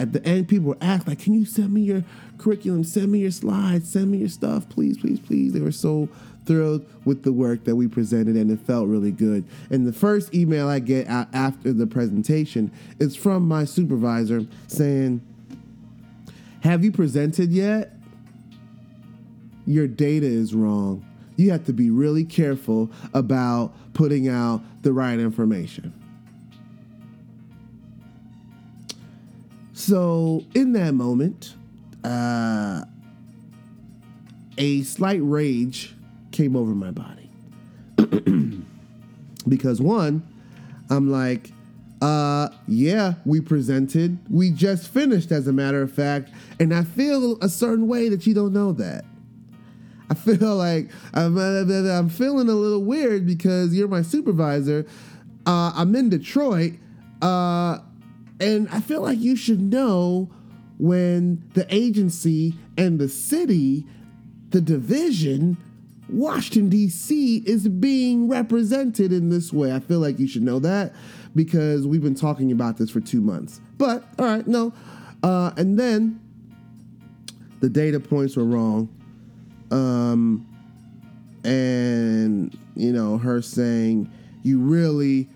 at 0.01 0.13
the 0.13 0.25
end, 0.27 0.49
people 0.49 0.69
were 0.69 0.79
asking, 0.81 1.13
like, 1.13 1.21
can 1.21 1.35
you 1.35 1.45
send 1.45 1.73
me 1.73 1.83
your 1.83 2.05
curriculum? 2.39 2.83
Send 2.85 3.13
me 3.13 3.21
your 3.21 3.31
slides. 3.31 3.91
Send 3.91 4.11
me 4.11 4.19
your 4.19 4.29
stuff, 4.29 4.69
please, 4.69 4.99
please, 4.99 5.21
please. 5.21 5.53
They 5.53 5.61
were 5.61 5.73
so 5.73 6.09
thrilled 6.47 6.85
with 7.05 7.23
the 7.23 7.33
work 7.33 7.65
that 7.65 7.77
we 7.77 7.87
presented, 7.87 8.37
and 8.37 8.51
it 8.51 8.61
felt 8.61 8.89
really 8.89 9.13
good. 9.13 9.45
And 9.71 9.87
the 9.87 9.93
first 9.93 10.35
email 10.35 10.69
I 10.69 10.81
get 10.81 11.07
out 11.09 11.29
after 11.33 11.73
the 11.73 11.87
presentation 11.87 12.73
is 12.99 13.15
from 13.15 13.47
my 13.47 13.65
supervisor 13.65 14.47
saying, 14.67 15.21
Have 16.63 16.85
you 16.85 16.91
presented 16.91 17.53
yet? 17.53 17.93
Your 19.67 19.87
data 19.87 20.27
is 20.27 20.55
wrong. 20.55 21.07
You 21.37 21.51
have 21.53 21.65
to 21.67 21.73
be 21.73 21.91
really 21.91 22.25
careful 22.25 22.91
about 23.13 23.75
putting 23.95 24.29
out 24.29 24.63
the 24.83 24.93
right 24.93 25.19
information. 25.19 25.93
So, 29.87 30.42
in 30.55 30.73
that 30.73 30.94
moment, 30.94 31.57
uh, 32.05 32.87
a 34.57 34.83
slight 34.83 35.20
rage 35.23 35.94
came 36.33 36.57
over 36.57 36.70
my 36.70 36.90
body. 36.90 37.29
because, 39.47 39.83
one, 39.83 40.27
I'm 40.88 41.11
like, 41.11 41.51
uh, 42.01 42.49
yeah, 42.66 43.16
we 43.27 43.42
presented. 43.42 44.18
We 44.31 44.53
just 44.53 44.88
finished, 44.88 45.31
as 45.31 45.49
a 45.49 45.53
matter 45.53 45.83
of 45.83 45.92
fact. 45.92 46.31
And 46.59 46.73
I 46.73 46.85
feel 46.85 47.37
a 47.42 47.51
certain 47.51 47.87
way 47.87 48.09
that 48.09 48.27
you 48.27 48.33
don't 48.33 48.55
know 48.55 48.73
that. 48.73 49.05
I 50.09 50.14
feel 50.14 50.57
like 50.57 50.92
I'm, 51.12 51.37
I'm 51.37 52.09
feeling 52.09 52.49
a 52.49 52.55
little 52.55 52.83
weird 52.83 53.27
because 53.27 53.75
you're 53.75 53.88
my 53.88 54.01
supervisor. 54.01 54.87
Uh, 55.44 55.73
I'm 55.75 55.94
in 55.94 56.09
Detroit. 56.09 56.73
Uh, 57.20 57.81
and 58.40 58.68
I 58.70 58.81
feel 58.81 59.01
like 59.03 59.18
you 59.18 59.37
should 59.37 59.61
know 59.61 60.31
when 60.79 61.49
the 61.55 61.73
agency 61.73 62.55
and 62.77 62.99
the 62.99 63.09
city, 63.09 63.87
the 64.51 64.61
division, 64.61 65.57
Washington, 66.09 66.68
D.C., 66.68 67.42
is 67.47 67.68
being 67.68 68.29
represented 68.29 69.12
in 69.12 69.31
this 69.31 69.53
way. 69.53 69.73
I 69.73 69.81
feel 69.81 70.01
like 70.01 70.18
you 70.18 70.27
should 70.27 70.42
know 70.42 70.59
that 70.61 70.94
because 71.35 71.87
we've 71.87 72.03
been 72.03 72.14
talking 72.14 72.51
about 72.51 72.77
this 72.77 72.90
for 72.90 73.01
two 73.01 73.20
months. 73.20 73.61
But, 73.79 74.05
all 74.18 74.27
right, 74.27 74.47
no. 74.47 74.73
Uh, 75.23 75.53
and 75.57 75.79
then 75.79 76.20
the 77.61 77.68
data 77.68 78.01
points 78.01 78.37
were 78.37 78.44
wrong. 78.44 78.88
Um, 79.70 80.47
and, 81.44 82.57
you 82.75 82.92
know, 82.92 83.16
her 83.18 83.40
saying, 83.40 84.11
you 84.42 84.59
really 84.59 85.29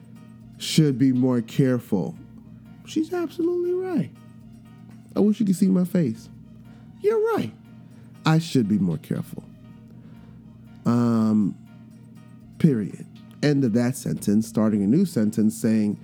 should 0.58 0.98
be 0.98 1.12
more 1.12 1.40
careful 1.40 2.16
She's 2.88 3.12
absolutely 3.12 3.72
right. 3.72 4.10
I 5.14 5.20
wish 5.20 5.40
you 5.40 5.46
could 5.46 5.56
see 5.56 5.68
my 5.68 5.84
face. 5.84 6.30
You're 7.02 7.20
right. 7.36 7.52
I 8.24 8.38
should 8.38 8.66
be 8.66 8.78
more 8.78 8.96
careful. 8.96 9.44
Um, 10.86 11.54
period. 12.58 13.06
End 13.42 13.62
of 13.62 13.74
that 13.74 13.94
sentence, 13.94 14.48
starting 14.48 14.82
a 14.82 14.86
new 14.86 15.04
sentence 15.04 15.54
saying, 15.54 16.00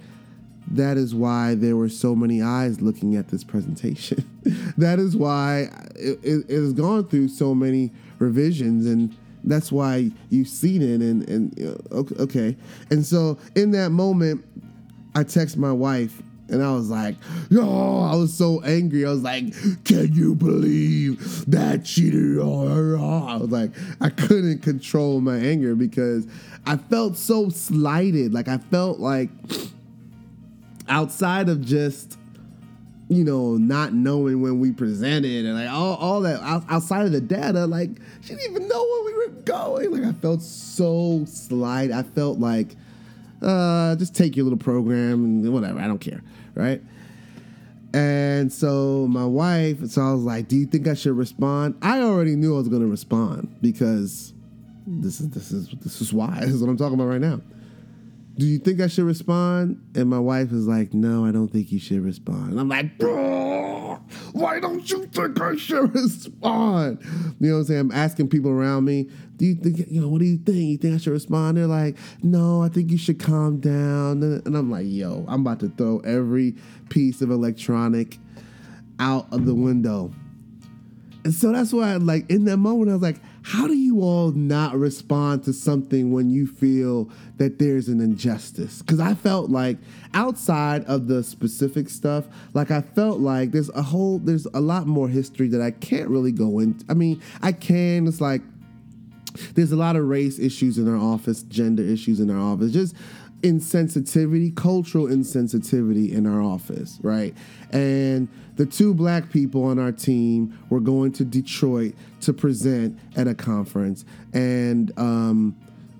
that 0.72 0.96
is 0.96 1.14
why 1.14 1.54
there 1.54 1.76
were 1.76 1.88
so 1.88 2.14
many 2.14 2.42
eyes 2.42 2.80
looking 2.80 3.16
at 3.16 3.28
this 3.28 3.44
presentation. 3.44 4.28
that 4.76 4.98
is 4.98 5.16
why 5.16 5.70
it, 5.96 6.18
it, 6.22 6.44
it, 6.48 6.54
has 6.54 6.72
gone 6.72 7.06
through 7.06 7.28
so 7.28 7.54
many 7.54 7.92
revisions, 8.18 8.86
and 8.86 9.16
that's 9.42 9.70
why 9.72 10.10
you've 10.30 10.48
seen 10.48 10.82
it. 10.82 11.00
And, 11.00 11.28
and 11.28 12.12
okay. 12.18 12.56
And 12.90 13.04
so 13.04 13.38
in 13.54 13.70
that 13.72 13.90
moment, 13.90 14.44
I 15.14 15.22
text 15.22 15.56
my 15.56 15.72
wife 15.72 16.22
And 16.48 16.62
I 16.62 16.72
was 16.72 16.90
like, 16.90 17.16
yo, 17.48 17.62
I 18.02 18.14
was 18.16 18.32
so 18.32 18.60
angry. 18.62 19.06
I 19.06 19.10
was 19.10 19.22
like, 19.22 19.52
can 19.84 20.12
you 20.12 20.34
believe 20.34 21.50
that 21.50 21.86
she 21.86 22.10
did? 22.10 22.38
I 22.38 23.36
was 23.36 23.50
like, 23.50 23.70
I 24.00 24.10
couldn't 24.10 24.58
control 24.58 25.20
my 25.20 25.36
anger 25.36 25.74
because 25.74 26.26
I 26.66 26.76
felt 26.76 27.16
so 27.16 27.48
slighted. 27.48 28.34
Like 28.34 28.48
I 28.48 28.58
felt 28.58 29.00
like 29.00 29.30
outside 30.88 31.48
of 31.48 31.64
just 31.64 32.18
you 33.08 33.22
know, 33.22 33.56
not 33.56 33.92
knowing 33.92 34.40
when 34.40 34.60
we 34.60 34.72
presented 34.72 35.44
and 35.44 35.54
like 35.54 35.68
all, 35.68 35.94
all 35.96 36.20
that 36.22 36.40
outside 36.70 37.04
of 37.04 37.12
the 37.12 37.20
data, 37.20 37.66
like 37.66 37.90
she 38.22 38.34
didn't 38.34 38.50
even 38.50 38.68
know 38.68 38.82
where 38.82 39.04
we 39.04 39.26
were 39.26 39.32
going. 39.42 39.90
Like 39.90 40.04
I 40.04 40.12
felt 40.20 40.42
so 40.42 41.24
slight. 41.26 41.90
I 41.90 42.02
felt 42.02 42.38
like, 42.38 42.76
uh, 43.42 43.96
just 43.96 44.14
take 44.14 44.36
your 44.36 44.44
little 44.44 44.58
program 44.58 45.24
and 45.24 45.52
whatever. 45.52 45.78
I 45.78 45.86
don't 45.86 46.00
care, 46.00 46.22
right? 46.54 46.82
And 47.92 48.52
so 48.52 49.06
my 49.08 49.24
wife, 49.24 49.86
so 49.86 50.02
I 50.02 50.12
was 50.12 50.22
like, 50.22 50.48
"Do 50.48 50.56
you 50.56 50.66
think 50.66 50.88
I 50.88 50.94
should 50.94 51.16
respond?" 51.16 51.76
I 51.82 52.00
already 52.00 52.36
knew 52.36 52.54
I 52.54 52.58
was 52.58 52.68
going 52.68 52.82
to 52.82 52.88
respond 52.88 53.56
because 53.60 54.32
this 54.86 55.20
is 55.20 55.30
this 55.30 55.52
is 55.52 55.68
this 55.80 56.00
is 56.00 56.12
why 56.12 56.38
this 56.40 56.50
is 56.50 56.60
what 56.60 56.68
I'm 56.68 56.76
talking 56.76 56.94
about 56.94 57.06
right 57.06 57.20
now 57.20 57.40
do 58.36 58.46
you 58.46 58.58
think 58.58 58.80
I 58.80 58.88
should 58.88 59.04
respond? 59.04 59.80
And 59.94 60.10
my 60.10 60.18
wife 60.18 60.52
is 60.52 60.66
like, 60.66 60.92
no, 60.92 61.24
I 61.24 61.30
don't 61.30 61.48
think 61.48 61.70
you 61.70 61.78
should 61.78 62.04
respond. 62.04 62.52
And 62.52 62.60
I'm 62.60 62.68
like, 62.68 62.90
why 64.32 64.58
don't 64.58 64.90
you 64.90 65.06
think 65.06 65.40
I 65.40 65.56
should 65.56 65.94
respond? 65.94 66.98
You 67.40 67.48
know 67.48 67.54
what 67.54 67.58
I'm 67.60 67.64
saying? 67.64 67.80
I'm 67.80 67.92
asking 67.92 68.28
people 68.28 68.50
around 68.50 68.84
me, 68.84 69.08
do 69.36 69.44
you 69.46 69.54
think, 69.54 69.78
you 69.90 70.00
know, 70.00 70.08
what 70.08 70.20
do 70.20 70.26
you 70.26 70.38
think? 70.38 70.56
You 70.56 70.76
think 70.76 70.94
I 70.94 70.98
should 70.98 71.12
respond? 71.12 71.56
They're 71.56 71.66
like, 71.66 71.96
no, 72.22 72.62
I 72.62 72.68
think 72.68 72.90
you 72.90 72.98
should 72.98 73.18
calm 73.18 73.58
down. 73.58 74.22
And 74.22 74.56
I'm 74.56 74.70
like, 74.70 74.86
yo, 74.86 75.24
I'm 75.28 75.40
about 75.40 75.60
to 75.60 75.68
throw 75.70 75.98
every 76.00 76.54
piece 76.88 77.20
of 77.20 77.30
electronic 77.30 78.18
out 79.00 79.26
of 79.32 79.46
the 79.46 79.54
window. 79.54 80.12
And 81.24 81.32
so 81.32 81.52
that's 81.52 81.72
why, 81.72 81.96
like, 81.96 82.28
in 82.30 82.44
that 82.44 82.58
moment, 82.58 82.90
I 82.90 82.92
was 82.92 83.02
like, 83.02 83.18
how 83.42 83.66
do 83.66 83.74
you 83.74 84.02
all 84.02 84.30
not 84.32 84.74
respond 84.76 85.42
to 85.44 85.54
something 85.54 86.12
when 86.12 86.28
you 86.28 86.46
feel 86.46 87.10
that 87.38 87.58
there's 87.58 87.88
an 87.88 88.00
injustice? 88.00 88.82
Because 88.82 89.00
I 89.00 89.14
felt 89.14 89.50
like 89.50 89.78
outside 90.12 90.84
of 90.84 91.08
the 91.08 91.22
specific 91.22 91.88
stuff, 91.88 92.26
like 92.52 92.70
I 92.70 92.82
felt 92.82 93.20
like 93.20 93.52
there's 93.52 93.70
a 93.70 93.82
whole, 93.82 94.18
there's 94.18 94.46
a 94.52 94.60
lot 94.60 94.86
more 94.86 95.08
history 95.08 95.48
that 95.48 95.62
I 95.62 95.70
can't 95.72 96.08
really 96.08 96.32
go 96.32 96.58
into. 96.58 96.84
I 96.90 96.94
mean, 96.94 97.22
I 97.42 97.52
can. 97.52 98.06
It's 98.06 98.20
like 98.20 98.42
there's 99.54 99.72
a 99.72 99.76
lot 99.76 99.96
of 99.96 100.06
race 100.06 100.38
issues 100.38 100.78
in 100.78 100.88
our 100.88 100.96
office, 100.96 101.42
gender 101.42 101.82
issues 101.82 102.20
in 102.20 102.30
our 102.30 102.38
office, 102.38 102.72
just 102.72 102.94
insensitivity, 103.42 104.54
cultural 104.56 105.06
insensitivity 105.06 106.10
in 106.10 106.26
our 106.26 106.40
office, 106.40 106.98
right? 107.02 107.34
And 107.72 108.28
the 108.56 108.64
two 108.64 108.94
black 108.94 109.30
people 109.30 109.64
on 109.64 109.78
our 109.78 109.92
team 109.92 110.58
were 110.70 110.80
going 110.80 111.12
to 111.12 111.24
Detroit 111.24 111.94
to 112.22 112.32
present 112.32 112.98
at 113.16 113.28
a 113.28 113.34
conference, 113.34 114.04
and 114.32 114.96
um, 114.98 115.56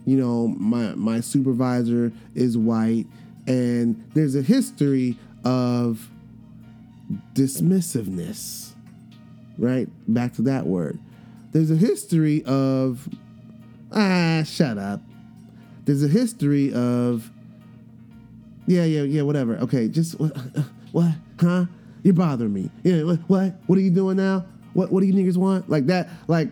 you 0.06 0.16
know, 0.16 0.48
my 0.48 0.94
my 0.94 1.20
supervisor 1.20 2.12
is 2.34 2.56
white, 2.56 3.06
and 3.46 4.02
there's 4.14 4.36
a 4.36 4.42
history 4.42 5.18
of 5.44 6.08
dismissiveness, 7.34 8.72
right? 9.58 9.88
Back 10.08 10.32
to 10.34 10.42
that 10.42 10.66
word. 10.66 10.98
There's 11.52 11.70
a 11.70 11.76
history 11.76 12.42
of 12.44 13.08
ah, 13.94 14.42
shut 14.44 14.78
up. 14.78 15.00
There's 15.84 16.02
a 16.02 16.08
history 16.08 16.72
of 16.72 17.30
yeah, 18.66 18.84
yeah, 18.84 19.02
yeah, 19.02 19.22
whatever. 19.22 19.56
Okay, 19.58 19.88
just 19.88 20.18
what, 20.18 20.36
uh, 20.36 20.62
what, 20.92 21.12
huh? 21.40 21.66
You're 22.02 22.14
bothering 22.14 22.52
me. 22.52 22.70
Yeah, 22.82 23.02
what, 23.02 23.18
what? 23.26 23.54
What 23.66 23.78
are 23.78 23.82
you 23.82 23.90
doing 23.90 24.16
now? 24.16 24.46
What, 24.72 24.90
what 24.90 25.00
do 25.00 25.06
you 25.06 25.12
niggas 25.14 25.36
want? 25.36 25.68
Like 25.68 25.86
that. 25.86 26.08
Like, 26.28 26.48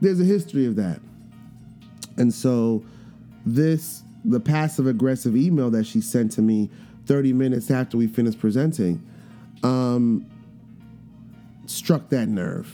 there's 0.00 0.20
a 0.20 0.24
history 0.24 0.66
of 0.66 0.76
that, 0.76 1.00
and 2.16 2.32
so 2.32 2.84
this 3.44 4.02
the 4.24 4.40
passive 4.40 4.86
aggressive 4.86 5.36
email 5.36 5.70
that 5.70 5.84
she 5.84 6.00
sent 6.00 6.32
to 6.32 6.42
me 6.42 6.70
30 7.06 7.34
minutes 7.34 7.70
after 7.70 7.98
we 7.98 8.06
finished 8.06 8.38
presenting 8.38 9.04
um, 9.62 10.24
struck 11.66 12.08
that 12.08 12.26
nerve 12.26 12.72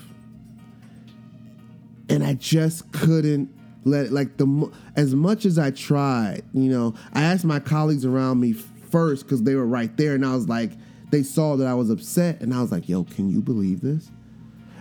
and 2.09 2.23
i 2.25 2.35
just 2.35 2.91
couldn't 2.93 3.53
let 3.85 4.13
like 4.13 4.37
the 4.37 4.71
as 4.97 5.15
much 5.15 5.47
as 5.47 5.59
I 5.59 5.71
tried, 5.71 6.43
you 6.53 6.71
know, 6.71 6.95
I 7.13 7.23
asked 7.23 7.45
my 7.45 7.61
colleagues 7.61 8.05
around 8.05 8.41
me 8.41 8.53
first 8.53 9.25
because 9.25 9.43
they 9.43 9.55
were 9.55 9.67
right 9.67 9.97
there, 9.97 10.15
and 10.15 10.25
I 10.25 10.35
was 10.35 10.49
like, 10.49 10.73
they 11.11 11.23
saw 11.23 11.57
that 11.57 11.67
I 11.67 11.75
was 11.75 11.91
upset, 11.91 12.41
and 12.41 12.55
I 12.55 12.61
was 12.61 12.73
like, 12.73 12.89
yo, 12.89 13.05
can 13.05 13.31
you 13.31 13.41
believe 13.41 13.81
this? 13.81 14.11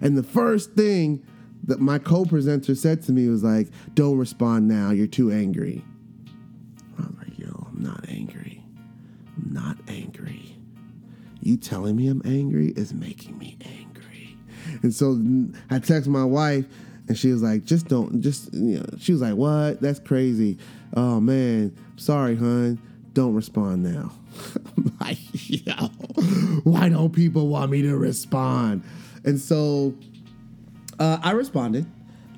And 0.02 0.18
the 0.18 0.24
first 0.24 0.74
thing 0.74 1.24
that 1.66 1.80
my 1.80 2.00
co-presenter 2.00 2.74
said 2.74 3.02
to 3.04 3.12
me 3.12 3.28
was 3.28 3.44
like, 3.44 3.68
don't 3.94 4.18
respond 4.18 4.68
now, 4.68 4.92
you're 4.92 5.08
too 5.08 5.32
angry. 5.32 5.84
I'm 6.98 7.16
like, 7.20 7.38
yo, 7.38 7.68
I'm 7.70 7.84
not 7.84 8.08
angry. 8.10 8.64
I'm 9.38 9.54
not 9.54 9.78
angry. 9.88 10.56
You 11.42 11.58
telling 11.58 11.96
me 11.96 12.08
I'm 12.08 12.22
angry 12.26 12.70
is 12.70 12.94
making 12.94 13.38
me 13.38 13.58
angry. 13.62 14.38
And 14.84 14.94
so 14.94 15.22
I 15.70 15.80
text 15.80 16.10
my 16.10 16.24
wife 16.24 16.66
and 17.10 17.18
she 17.18 17.32
was 17.32 17.42
like, 17.42 17.66
just 17.66 17.88
don't, 17.88 18.22
just, 18.22 18.54
you 18.54 18.78
know, 18.78 18.86
she 19.00 19.12
was 19.12 19.22
like, 19.22 19.34
what? 19.34 19.82
That's 19.82 20.00
crazy. 20.00 20.60
Oh 20.96 21.20
man, 21.20 21.76
sorry, 21.98 22.36
hun. 22.36 22.80
Don't 23.14 23.34
respond 23.34 23.84
now. 23.84 24.12
I'm 24.78 24.96
like, 25.02 25.18
yo, 25.32 25.74
why 26.64 26.88
don't 26.88 27.12
people 27.12 27.48
want 27.48 27.72
me 27.72 27.82
to 27.82 27.98
respond? 27.98 28.84
And 29.26 29.40
so 29.40 29.96
uh, 31.00 31.18
I 31.24 31.32
responded. 31.32 31.88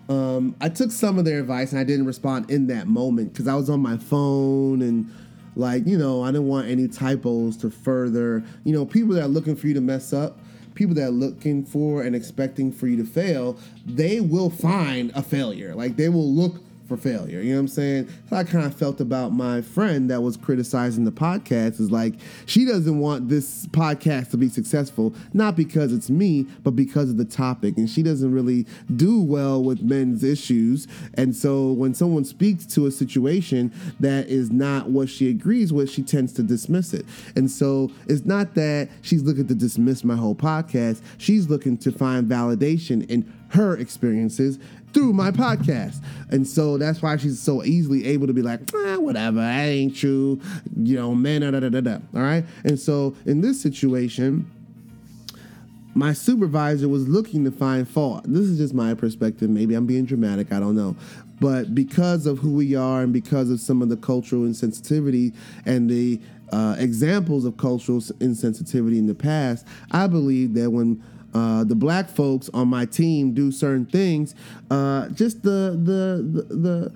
Um, 0.07 0.55
I 0.61 0.69
took 0.69 0.91
some 0.91 1.19
of 1.19 1.25
their 1.25 1.39
advice 1.39 1.71
and 1.71 1.79
I 1.79 1.83
didn't 1.83 2.05
respond 2.05 2.49
in 2.49 2.67
that 2.67 2.87
moment 2.87 3.33
because 3.33 3.47
I 3.47 3.55
was 3.55 3.69
on 3.69 3.81
my 3.81 3.97
phone 3.97 4.81
and 4.81 5.11
like, 5.55 5.85
you 5.85 5.97
know, 5.97 6.23
I 6.23 6.27
didn't 6.27 6.47
want 6.47 6.67
any 6.67 6.87
typos 6.87 7.57
to 7.57 7.69
further, 7.69 8.41
you 8.63 8.73
know, 8.73 8.85
people 8.85 9.15
that 9.15 9.23
are 9.23 9.27
looking 9.27 9.57
for 9.57 9.67
you 9.67 9.73
to 9.73 9.81
mess 9.81 10.13
up 10.13 10.39
people 10.73 10.95
that 10.95 11.07
are 11.07 11.11
looking 11.11 11.65
for 11.65 12.01
and 12.01 12.15
expecting 12.15 12.71
for 12.71 12.87
you 12.87 12.97
to 12.97 13.05
fail, 13.05 13.57
they 13.85 14.19
will 14.19 14.49
find 14.49 15.11
a 15.15 15.21
failure. 15.21 15.75
Like 15.75 15.95
they 15.95 16.09
will 16.09 16.31
look 16.31 16.61
for 16.91 16.97
failure. 16.97 17.39
You 17.39 17.51
know 17.51 17.55
what 17.55 17.61
I'm 17.61 17.67
saying? 17.69 18.09
So 18.29 18.35
I 18.35 18.43
kind 18.43 18.65
of 18.65 18.75
felt 18.75 18.99
about 18.99 19.31
my 19.31 19.61
friend 19.61 20.09
that 20.09 20.21
was 20.21 20.35
criticizing 20.35 21.05
the 21.05 21.11
podcast 21.11 21.79
is 21.79 21.89
like 21.89 22.15
she 22.45 22.65
doesn't 22.65 22.99
want 22.99 23.29
this 23.29 23.65
podcast 23.67 24.31
to 24.31 24.37
be 24.37 24.49
successful, 24.49 25.15
not 25.33 25.55
because 25.55 25.93
it's 25.93 26.09
me, 26.09 26.47
but 26.63 26.71
because 26.71 27.09
of 27.09 27.15
the 27.15 27.23
topic. 27.23 27.77
And 27.77 27.89
she 27.89 28.03
doesn't 28.03 28.33
really 28.33 28.67
do 28.93 29.21
well 29.21 29.63
with 29.63 29.81
men's 29.81 30.21
issues. 30.21 30.85
And 31.13 31.33
so 31.33 31.71
when 31.71 31.93
someone 31.93 32.25
speaks 32.25 32.65
to 32.67 32.87
a 32.87 32.91
situation 32.91 33.71
that 34.01 34.27
is 34.27 34.51
not 34.51 34.89
what 34.89 35.07
she 35.07 35.29
agrees 35.29 35.71
with, 35.71 35.89
she 35.89 36.03
tends 36.03 36.33
to 36.33 36.43
dismiss 36.43 36.93
it. 36.93 37.05
And 37.37 37.49
so 37.49 37.89
it's 38.07 38.25
not 38.25 38.53
that 38.55 38.89
she's 39.01 39.23
looking 39.23 39.47
to 39.47 39.55
dismiss 39.55 40.03
my 40.03 40.17
whole 40.17 40.35
podcast, 40.35 41.01
she's 41.17 41.49
looking 41.49 41.77
to 41.77 41.91
find 41.93 42.27
validation 42.27 43.09
in 43.09 43.31
her 43.51 43.75
experiences 43.77 44.59
through 44.93 45.13
my 45.13 45.31
podcast. 45.31 46.03
And 46.29 46.47
so 46.47 46.77
that's 46.77 47.01
why 47.01 47.17
she's 47.17 47.41
so 47.41 47.63
easily 47.63 48.05
able 48.07 48.27
to 48.27 48.33
be 48.33 48.41
like, 48.41 48.61
ah, 48.73 48.97
whatever, 48.97 49.39
that 49.39 49.65
ain't 49.65 49.95
true. 49.95 50.39
You 50.75 50.95
know, 50.95 51.15
man, 51.15 51.41
da, 51.41 51.51
da, 51.51 51.69
da, 51.69 51.81
da. 51.81 51.97
All 52.15 52.21
right. 52.21 52.45
And 52.63 52.79
so 52.79 53.15
in 53.25 53.41
this 53.41 53.61
situation, 53.61 54.49
my 55.93 56.13
supervisor 56.13 56.87
was 56.87 57.07
looking 57.07 57.43
to 57.43 57.51
find 57.51 57.87
fault. 57.87 58.23
This 58.25 58.45
is 58.45 58.57
just 58.57 58.73
my 58.73 58.93
perspective. 58.93 59.49
Maybe 59.49 59.75
I'm 59.75 59.85
being 59.85 60.05
dramatic. 60.05 60.53
I 60.53 60.59
don't 60.59 60.75
know. 60.75 60.95
But 61.39 61.73
because 61.73 62.27
of 62.27 62.37
who 62.37 62.53
we 62.53 62.75
are 62.75 63.01
and 63.01 63.11
because 63.11 63.49
of 63.49 63.59
some 63.59 63.81
of 63.81 63.89
the 63.89 63.97
cultural 63.97 64.43
insensitivity 64.43 65.35
and 65.65 65.89
the 65.89 66.21
uh, 66.51 66.75
examples 66.77 67.45
of 67.45 67.57
cultural 67.57 67.99
insensitivity 67.99 68.97
in 68.97 69.07
the 69.07 69.15
past, 69.15 69.65
I 69.91 70.07
believe 70.07 70.53
that 70.53 70.69
when 70.69 71.03
uh, 71.33 71.63
the 71.63 71.75
black 71.75 72.09
folks 72.09 72.49
on 72.53 72.67
my 72.67 72.85
team 72.85 73.33
do 73.33 73.51
certain 73.51 73.85
things. 73.85 74.35
Uh, 74.69 75.09
just 75.09 75.43
the, 75.43 75.79
the 75.81 76.43
the 76.47 76.55
the 76.55 76.95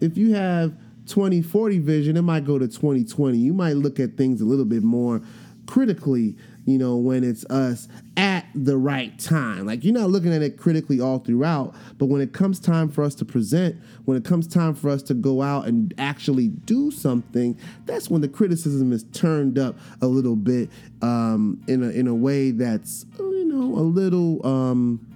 if 0.00 0.16
you 0.16 0.34
have 0.34 0.74
2040 1.06 1.78
vision, 1.80 2.16
it 2.16 2.22
might 2.22 2.44
go 2.44 2.58
to 2.58 2.66
2020. 2.66 3.36
You 3.36 3.52
might 3.52 3.74
look 3.76 4.00
at 4.00 4.16
things 4.16 4.40
a 4.40 4.44
little 4.44 4.64
bit 4.64 4.82
more 4.82 5.20
critically 5.66 6.36
you 6.66 6.78
know, 6.78 6.96
when 6.96 7.24
it's 7.24 7.44
us 7.46 7.88
at 8.16 8.46
the 8.54 8.76
right 8.76 9.18
time. 9.18 9.66
Like 9.66 9.84
you're 9.84 9.94
not 9.94 10.10
looking 10.10 10.32
at 10.32 10.42
it 10.42 10.56
critically 10.56 11.00
all 11.00 11.18
throughout, 11.18 11.74
but 11.98 12.06
when 12.06 12.20
it 12.20 12.32
comes 12.32 12.58
time 12.58 12.88
for 12.88 13.02
us 13.02 13.14
to 13.16 13.24
present, 13.24 13.76
when 14.04 14.16
it 14.16 14.24
comes 14.24 14.46
time 14.46 14.74
for 14.74 14.88
us 14.90 15.02
to 15.04 15.14
go 15.14 15.42
out 15.42 15.66
and 15.66 15.92
actually 15.98 16.48
do 16.48 16.90
something, 16.90 17.58
that's 17.84 18.08
when 18.08 18.20
the 18.20 18.28
criticism 18.28 18.92
is 18.92 19.04
turned 19.12 19.58
up 19.58 19.76
a 20.00 20.06
little 20.06 20.36
bit 20.36 20.70
um, 21.02 21.62
in 21.66 21.82
a 21.82 21.88
in 21.88 22.06
a 22.06 22.14
way 22.14 22.50
that's 22.50 23.04
you 23.18 23.44
know 23.44 23.78
a 23.78 23.82
little. 23.82 24.44
Um, 24.46 25.06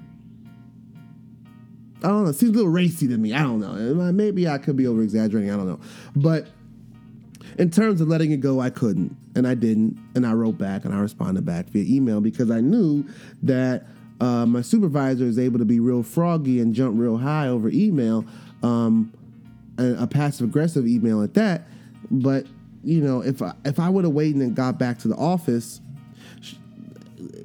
I 1.99 2.09
don't 2.09 2.27
know. 2.27 2.33
Seems 2.33 2.53
a 2.53 2.55
little 2.55 2.71
racy 2.71 3.09
to 3.09 3.19
me. 3.19 3.35
I 3.35 3.43
don't 3.43 3.59
know. 3.59 4.13
Maybe 4.13 4.47
I 4.47 4.59
could 4.59 4.77
be 4.77 4.87
over 4.87 5.03
exaggerating. 5.03 5.51
I 5.51 5.57
don't 5.57 5.67
know. 5.67 5.81
But 6.15 6.47
in 7.59 7.71
terms 7.71 8.01
of 8.01 8.09
letting 8.09 8.31
it 8.31 8.41
go, 8.41 8.61
I 8.61 8.71
couldn't, 8.71 9.17
and 9.35 9.47
I 9.47 9.55
didn't, 9.55 9.99
and 10.15 10.25
I 10.25 10.33
wrote 10.33 10.59
back 10.59 10.85
and 10.85 10.95
I 10.95 10.99
responded 10.99 11.45
back 11.45 11.67
via 11.67 11.85
email 11.85 12.21
because 12.21 12.51
I 12.51 12.61
knew 12.61 13.05
that 13.43 13.85
uh, 14.21 14.47
my 14.47 14.63
supervisor 14.63 15.25
is 15.25 15.39
able 15.39 15.59
to 15.59 15.65
be 15.65 15.81
real 15.81 16.03
froggy 16.03 16.61
and 16.61 16.73
jump 16.75 16.99
real 16.99 17.17
high 17.17 17.49
over 17.49 17.69
email, 17.69 18.25
um, 18.63 19.13
a, 19.77 20.07
passive 20.07 20.49
aggressive 20.49 20.87
email 20.87 21.23
at 21.23 21.35
that. 21.35 21.67
But 22.11 22.47
you 22.85 23.01
know, 23.01 23.23
if 23.23 23.43
I, 23.43 23.53
if 23.65 23.81
I 23.81 23.89
would 23.89 24.05
have 24.05 24.15
waited 24.15 24.41
and 24.41 24.55
got 24.55 24.79
back 24.79 24.99
to 25.01 25.09
the 25.09 25.17
office, 25.17 25.81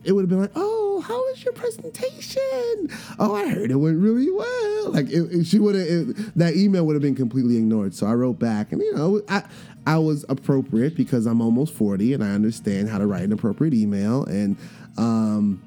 it 0.03 0.11
would 0.11 0.21
have 0.21 0.29
been 0.29 0.41
like, 0.41 0.51
"Oh, 0.55 1.03
how 1.05 1.15
was 1.15 1.43
your 1.43 1.53
presentation? 1.53 2.89
Oh, 3.19 3.35
I 3.35 3.49
heard 3.49 3.71
it 3.71 3.75
went 3.75 3.99
really 3.99 4.31
well." 4.31 4.91
Like 4.91 5.09
it, 5.09 5.31
it, 5.31 5.45
she 5.45 5.59
would 5.59 5.75
have 5.75 6.33
that 6.35 6.55
email 6.55 6.85
would 6.85 6.93
have 6.93 7.01
been 7.01 7.15
completely 7.15 7.57
ignored. 7.57 7.93
So 7.95 8.07
I 8.07 8.13
wrote 8.13 8.39
back, 8.39 8.71
and 8.71 8.81
you 8.81 8.95
know, 8.95 9.21
I 9.29 9.43
I 9.85 9.97
was 9.97 10.25
appropriate 10.29 10.95
because 10.95 11.25
I'm 11.25 11.41
almost 11.41 11.73
forty 11.73 12.13
and 12.13 12.23
I 12.23 12.31
understand 12.31 12.89
how 12.89 12.97
to 12.97 13.07
write 13.07 13.23
an 13.23 13.31
appropriate 13.31 13.73
email, 13.73 14.25
and 14.25 14.57
um, 14.97 15.61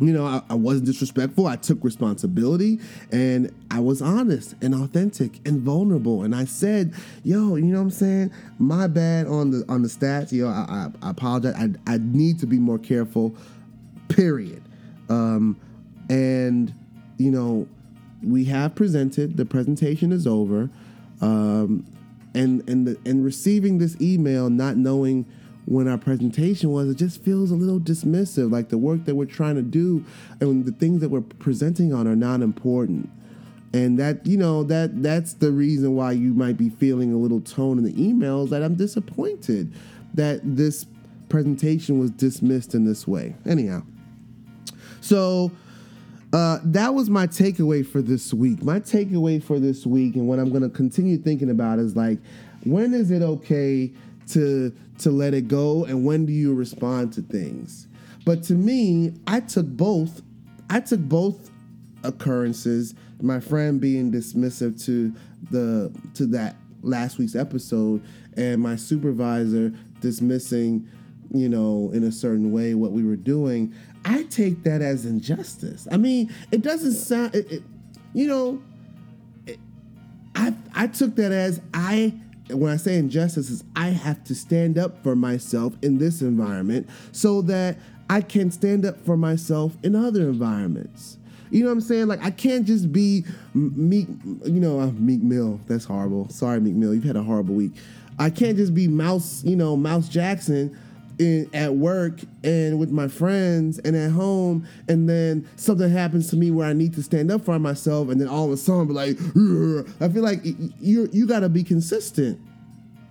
you 0.00 0.12
know, 0.12 0.24
I, 0.24 0.42
I, 0.50 0.54
wasn't 0.54 0.86
disrespectful. 0.86 1.46
I 1.46 1.56
took 1.56 1.82
responsibility 1.82 2.78
and 3.10 3.52
I 3.70 3.80
was 3.80 4.00
honest 4.00 4.54
and 4.62 4.74
authentic 4.74 5.40
and 5.46 5.60
vulnerable. 5.60 6.22
And 6.22 6.34
I 6.34 6.44
said, 6.44 6.94
yo, 7.24 7.56
you 7.56 7.66
know 7.66 7.78
what 7.78 7.84
I'm 7.84 7.90
saying? 7.90 8.32
My 8.58 8.86
bad 8.86 9.26
on 9.26 9.50
the 9.50 9.64
on 9.68 9.82
the 9.82 9.88
stats. 9.88 10.32
Yo, 10.32 10.48
I, 10.48 10.66
I, 10.68 10.88
I 11.02 11.10
apologize. 11.10 11.54
I, 11.56 11.94
I 11.94 11.98
need 11.98 12.38
to 12.40 12.46
be 12.46 12.58
more 12.58 12.78
careful, 12.78 13.34
period. 14.08 14.62
Um, 15.08 15.58
and, 16.08 16.72
you 17.16 17.30
know, 17.30 17.68
we 18.22 18.44
have 18.46 18.74
presented, 18.74 19.36
the 19.36 19.44
presentation 19.44 20.12
is 20.12 20.26
over. 20.26 20.70
Um, 21.20 21.84
and 22.34 22.68
and 22.68 22.86
the, 22.86 22.98
and 23.04 23.24
receiving 23.24 23.78
this 23.78 24.00
email, 24.00 24.50
not 24.50 24.76
knowing 24.76 25.26
when 25.68 25.86
our 25.86 25.98
presentation 25.98 26.70
was, 26.70 26.88
it 26.88 26.96
just 26.96 27.22
feels 27.22 27.50
a 27.50 27.54
little 27.54 27.78
dismissive. 27.78 28.50
Like 28.50 28.70
the 28.70 28.78
work 28.78 29.04
that 29.04 29.14
we're 29.14 29.26
trying 29.26 29.56
to 29.56 29.62
do 29.62 30.02
and 30.40 30.64
the 30.64 30.72
things 30.72 31.02
that 31.02 31.10
we're 31.10 31.20
presenting 31.20 31.92
on 31.92 32.08
are 32.08 32.16
not 32.16 32.40
important. 32.40 33.10
And 33.74 33.98
that, 33.98 34.26
you 34.26 34.38
know, 34.38 34.62
that 34.64 35.02
that's 35.02 35.34
the 35.34 35.52
reason 35.52 35.94
why 35.94 36.12
you 36.12 36.32
might 36.32 36.56
be 36.56 36.70
feeling 36.70 37.12
a 37.12 37.18
little 37.18 37.42
tone 37.42 37.76
in 37.76 37.84
the 37.84 37.92
emails 37.92 38.48
that 38.48 38.62
I'm 38.62 38.76
disappointed 38.76 39.74
that 40.14 40.40
this 40.42 40.86
presentation 41.28 41.98
was 41.98 42.10
dismissed 42.12 42.74
in 42.74 42.86
this 42.86 43.06
way. 43.06 43.36
Anyhow. 43.44 43.82
So 45.02 45.52
uh, 46.32 46.60
that 46.64 46.94
was 46.94 47.10
my 47.10 47.26
takeaway 47.26 47.86
for 47.86 48.00
this 48.00 48.32
week. 48.32 48.62
My 48.62 48.80
takeaway 48.80 49.42
for 49.42 49.58
this 49.58 49.84
week, 49.84 50.14
and 50.14 50.26
what 50.26 50.38
I'm 50.38 50.48
going 50.48 50.62
to 50.62 50.70
continue 50.70 51.18
thinking 51.18 51.50
about 51.50 51.78
is 51.78 51.94
like, 51.94 52.20
when 52.64 52.94
is 52.94 53.10
it 53.10 53.20
okay 53.20 53.92
to 54.30 54.74
to 54.98 55.10
let 55.10 55.34
it 55.34 55.48
go 55.48 55.84
and 55.84 56.04
when 56.04 56.26
do 56.26 56.32
you 56.32 56.54
respond 56.54 57.12
to 57.14 57.22
things? 57.22 57.88
But 58.24 58.42
to 58.44 58.54
me 58.54 59.14
i 59.26 59.40
took 59.40 59.66
both 59.66 60.22
i 60.70 60.80
took 60.80 61.00
both 61.00 61.50
occurrences 62.04 62.94
my 63.20 63.40
friend 63.40 63.80
being 63.80 64.12
dismissive 64.12 64.82
to 64.84 65.12
the 65.50 65.92
to 66.14 66.26
that 66.26 66.56
last 66.82 67.18
week's 67.18 67.34
episode 67.34 68.02
and 68.36 68.60
my 68.60 68.76
supervisor 68.76 69.72
dismissing 70.00 70.88
you 71.32 71.48
know 71.48 71.90
in 71.92 72.04
a 72.04 72.12
certain 72.12 72.52
way 72.52 72.74
what 72.74 72.92
we 72.92 73.04
were 73.04 73.16
doing. 73.16 73.74
I 74.04 74.22
take 74.24 74.62
that 74.62 74.80
as 74.80 75.04
injustice. 75.04 75.88
I 75.90 75.96
mean 75.96 76.32
it 76.50 76.62
doesn't 76.62 76.92
sound 76.92 77.34
it, 77.34 77.50
it, 77.52 77.62
you 78.14 78.26
know 78.26 78.62
it, 79.46 79.58
i 80.34 80.54
i 80.74 80.86
took 80.86 81.14
that 81.16 81.32
as 81.32 81.60
i 81.74 82.14
when 82.50 82.72
I 82.72 82.76
say 82.76 82.96
injustice, 82.96 83.50
is 83.50 83.64
I 83.76 83.88
have 83.88 84.24
to 84.24 84.34
stand 84.34 84.78
up 84.78 85.02
for 85.02 85.14
myself 85.14 85.74
in 85.82 85.98
this 85.98 86.22
environment 86.22 86.88
so 87.12 87.42
that 87.42 87.78
I 88.10 88.20
can 88.20 88.50
stand 88.50 88.86
up 88.86 88.98
for 89.04 89.16
myself 89.16 89.76
in 89.82 89.94
other 89.94 90.22
environments. 90.22 91.18
You 91.50 91.62
know 91.62 91.66
what 91.66 91.74
I'm 91.74 91.80
saying? 91.80 92.06
Like 92.08 92.22
I 92.22 92.30
can't 92.30 92.66
just 92.66 92.92
be 92.92 93.24
Meek, 93.54 94.08
you 94.44 94.60
know, 94.60 94.80
uh, 94.80 94.90
Meek 94.92 95.22
Mill. 95.22 95.60
That's 95.66 95.84
horrible. 95.84 96.28
Sorry, 96.28 96.60
Meek 96.60 96.74
Mill. 96.74 96.94
You've 96.94 97.04
had 97.04 97.16
a 97.16 97.22
horrible 97.22 97.54
week. 97.54 97.72
I 98.18 98.30
can't 98.30 98.56
just 98.56 98.74
be 98.74 98.88
Mouse, 98.88 99.44
you 99.44 99.56
know, 99.56 99.76
Mouse 99.76 100.08
Jackson 100.08 100.76
in, 101.18 101.50
at 101.52 101.74
work 101.74 102.20
and 102.44 102.78
with 102.78 102.90
my 102.90 103.08
friends 103.08 103.78
and 103.80 103.96
at 103.96 104.10
home, 104.10 104.66
and 104.88 105.08
then 105.08 105.48
something 105.56 105.90
happens 105.90 106.28
to 106.30 106.36
me 106.36 106.50
where 106.50 106.68
I 106.68 106.72
need 106.72 106.94
to 106.94 107.02
stand 107.02 107.30
up 107.30 107.44
for 107.44 107.58
myself, 107.58 108.08
and 108.08 108.20
then 108.20 108.28
all 108.28 108.46
of 108.46 108.52
a 108.52 108.56
sudden 108.56 108.86
be 108.86 108.94
like, 108.94 109.18
I 110.00 110.08
feel 110.08 110.22
like 110.22 110.40
you 110.44 111.08
you 111.12 111.26
got 111.26 111.40
to 111.40 111.48
be 111.48 111.64
consistent. 111.64 112.40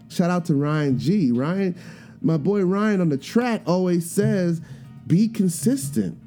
Shout 0.10 0.30
out 0.30 0.46
to 0.46 0.56
Ryan 0.56 0.98
G. 0.98 1.32
Ryan, 1.32 1.76
my 2.22 2.38
boy 2.38 2.64
Ryan 2.64 3.02
on 3.02 3.10
the 3.10 3.18
track 3.18 3.62
always 3.66 4.10
says, 4.10 4.62
be 5.06 5.28
consistent. 5.28 6.18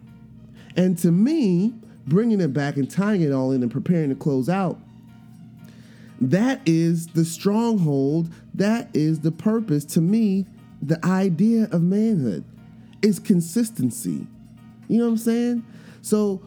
And 0.76 0.96
to 0.98 1.10
me, 1.10 1.74
bringing 2.06 2.40
it 2.40 2.52
back 2.52 2.76
and 2.76 2.90
tying 2.90 3.22
it 3.22 3.32
all 3.32 3.52
in 3.52 3.62
and 3.62 3.70
preparing 3.70 4.10
to 4.10 4.14
close 4.14 4.48
out, 4.48 4.78
that 6.20 6.60
is 6.66 7.06
the 7.08 7.24
stronghold. 7.24 8.30
That 8.54 8.88
is 8.92 9.20
the 9.20 9.32
purpose 9.32 9.84
to 9.86 10.00
me 10.02 10.46
the 10.82 11.04
idea 11.04 11.68
of 11.72 11.82
manhood 11.82 12.44
is 13.02 13.18
consistency. 13.18 14.26
You 14.88 14.98
know 14.98 15.04
what 15.04 15.10
I'm 15.10 15.16
saying? 15.18 15.64
So, 16.02 16.42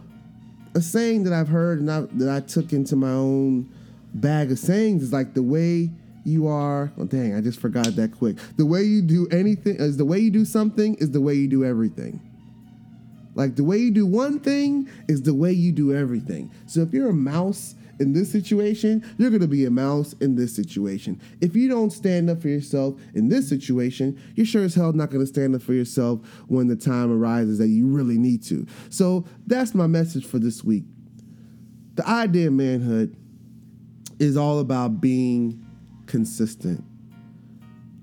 a 0.76 0.82
saying 0.82 1.24
that 1.24 1.34
I've 1.34 1.48
heard 1.48 1.80
and 1.80 1.92
I, 1.92 2.02
that 2.14 2.30
I 2.30 2.40
took 2.40 2.74
into 2.74 2.96
my 2.96 3.12
own 3.12 3.72
bag 4.16 4.52
of 4.52 4.60
sayings 4.60 5.04
is 5.04 5.14
like 5.14 5.34
the 5.34 5.44
way 5.44 5.92
you 6.24 6.48
are. 6.48 6.92
Oh, 6.98 7.06
dang, 7.06 7.36
I 7.36 7.42
just 7.42 7.60
forgot 7.60 7.96
that 7.96 8.12
quick. 8.18 8.38
The 8.58 8.66
way 8.66 8.84
you 8.84 9.02
do 9.02 9.28
anything 9.32 9.76
is 9.76 9.98
the 9.98 10.06
way 10.06 10.20
you 10.20 10.32
do 10.32 10.46
something 10.46 10.96
is 10.96 11.12
the 11.12 11.22
way 11.22 11.36
you 11.36 11.48
do 11.48 11.64
everything. 11.64 12.20
Like 13.36 13.56
the 13.56 13.64
way 13.64 13.78
you 13.78 13.92
do 13.92 14.06
one 14.06 14.40
thing 14.40 14.90
is 15.08 15.24
the 15.24 15.34
way 15.34 15.52
you 15.52 15.72
do 15.72 15.94
everything. 15.94 16.52
So 16.66 16.82
if 16.82 16.94
you're 16.94 17.10
a 17.10 17.14
mouse 17.14 17.76
in 18.00 18.14
this 18.14 18.32
situation, 18.32 19.04
you're 19.18 19.30
going 19.30 19.42
to 19.42 19.48
be 19.48 19.66
a 19.66 19.72
mouse 19.72 20.14
in 20.14 20.36
this 20.36 20.56
situation. 20.56 21.22
If 21.42 21.56
you 21.56 21.70
don't 21.70 21.92
stand 21.92 22.30
up 22.30 22.42
for 22.42 22.48
yourself 22.48 23.00
in 23.14 23.30
this 23.30 23.48
situation, 23.48 24.20
you're 24.36 24.46
sure 24.46 24.64
as 24.64 24.76
hell 24.76 24.94
not 24.94 25.10
going 25.10 25.24
to 25.24 25.28
stand 25.28 25.56
up 25.56 25.62
for 25.62 25.74
yourself 25.74 26.20
when 26.48 26.68
the 26.68 26.76
time 26.76 27.12
arises 27.12 27.58
that 27.60 27.68
you 27.68 27.88
really 27.88 28.18
need 28.18 28.44
to. 28.44 28.66
So 28.90 29.26
that's 29.46 29.76
my 29.76 29.88
message 29.88 30.26
for 30.26 30.40
this 30.40 30.64
week. 30.64 30.84
The 31.96 32.08
idea 32.08 32.48
of 32.48 32.54
manhood 32.54 33.16
is 34.20 34.38
all 34.38 34.60
about 34.60 35.00
being 35.00 35.64
consistent. 36.08 36.84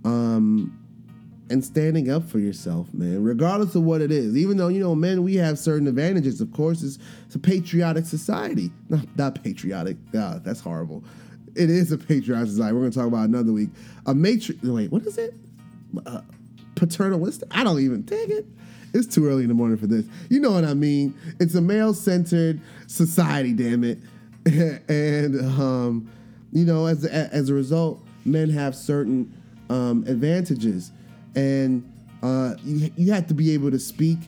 Um, 0.05 0.80
and 1.51 1.65
standing 1.65 2.11
up 2.11 2.29
for 2.29 2.39
yourself, 2.39 2.95
man, 2.95 3.23
regardless 3.25 3.75
of 3.75 3.83
what 3.83 4.01
it 4.01 4.13
is. 4.13 4.37
Even 4.37 4.57
though, 4.57 4.69
you 4.69 4.81
know, 4.81 4.95
men, 4.95 5.23
we 5.25 5.35
have 5.35 5.59
certain 5.59 5.89
advantages. 5.89 6.41
Of 6.41 6.53
course, 6.53 6.83
it's, 6.83 6.99
it's 7.27 7.35
a 7.35 7.41
patriotic 7.41 8.07
society. 8.07 8.71
Not, 9.17 9.43
patriotic. 9.43 9.97
God, 10.13 10.45
that's 10.45 10.61
horrible. 10.61 11.05
It 11.57 11.69
is 11.69 11.91
a 11.91 11.99
patriotic 11.99 12.49
society. 12.49 12.73
We're 12.73 12.81
going 12.81 12.93
to 12.93 12.99
talk 12.99 13.09
about 13.09 13.29
another 13.29 13.53
week. 13.53 13.71
A 14.07 14.15
matri- 14.15 14.59
wait, 14.63 14.93
what 14.93 15.05
is 15.05 15.19
it? 15.19 15.35
Uh? 16.07 16.21
I 17.51 17.63
don't 17.63 17.81
even, 17.81 18.03
dang 18.03 18.31
it. 18.31 18.47
It's 18.95 19.13
too 19.13 19.27
early 19.27 19.43
in 19.43 19.49
the 19.49 19.55
morning 19.55 19.77
for 19.77 19.87
this. 19.87 20.07
You 20.31 20.41
know 20.41 20.53
what 20.53 20.65
I 20.65 20.73
mean? 20.73 21.15
It's 21.39 21.55
a 21.55 21.61
male 21.61 21.93
centered 21.93 22.59
society, 22.87 23.53
damn 23.53 23.85
it. 23.85 23.99
and, 24.89 25.41
um, 25.61 26.11
you 26.53 26.65
know, 26.65 26.87
as, 26.87 27.05
as 27.05 27.51
a 27.51 27.55
result, 27.55 28.03
men 28.25 28.48
have 28.48 28.75
certain 28.75 29.31
um, 29.69 30.05
advantages 30.07 30.92
and 31.35 31.90
uh, 32.22 32.54
you 32.64 32.90
you 32.96 33.12
have 33.12 33.26
to 33.28 33.35
be 33.35 33.52
able 33.52 33.70
to 33.70 33.78
speak 33.78 34.18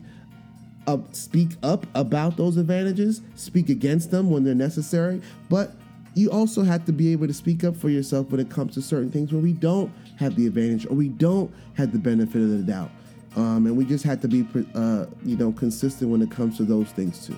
up 0.87 1.15
speak 1.15 1.51
up 1.63 1.85
about 1.95 2.37
those 2.37 2.57
advantages, 2.57 3.21
speak 3.35 3.69
against 3.69 4.11
them 4.11 4.29
when 4.29 4.43
they're 4.43 4.55
necessary, 4.55 5.21
but 5.49 5.73
you 6.15 6.29
also 6.29 6.63
have 6.63 6.85
to 6.85 6.91
be 6.91 7.11
able 7.11 7.27
to 7.27 7.33
speak 7.33 7.63
up 7.63 7.75
for 7.75 7.89
yourself 7.89 8.29
when 8.29 8.39
it 8.39 8.49
comes 8.49 8.73
to 8.75 8.81
certain 8.81 9.11
things 9.11 9.31
where 9.31 9.41
we 9.41 9.53
don't 9.53 9.91
have 10.17 10.35
the 10.35 10.45
advantage 10.45 10.85
or 10.85 10.93
we 10.93 11.09
don't 11.09 11.51
have 11.75 11.91
the 11.91 11.97
benefit 11.97 12.41
of 12.41 12.49
the 12.49 12.57
doubt. 12.57 12.91
Um, 13.35 13.65
and 13.65 13.75
we 13.75 13.83
just 13.83 14.03
have 14.03 14.21
to 14.21 14.27
be, 14.27 14.45
uh, 14.75 15.07
you 15.25 15.35
know, 15.37 15.51
consistent 15.53 16.11
when 16.11 16.21
it 16.21 16.29
comes 16.29 16.57
to 16.57 16.63
those 16.63 16.89
things 16.89 17.25
too. 17.25 17.35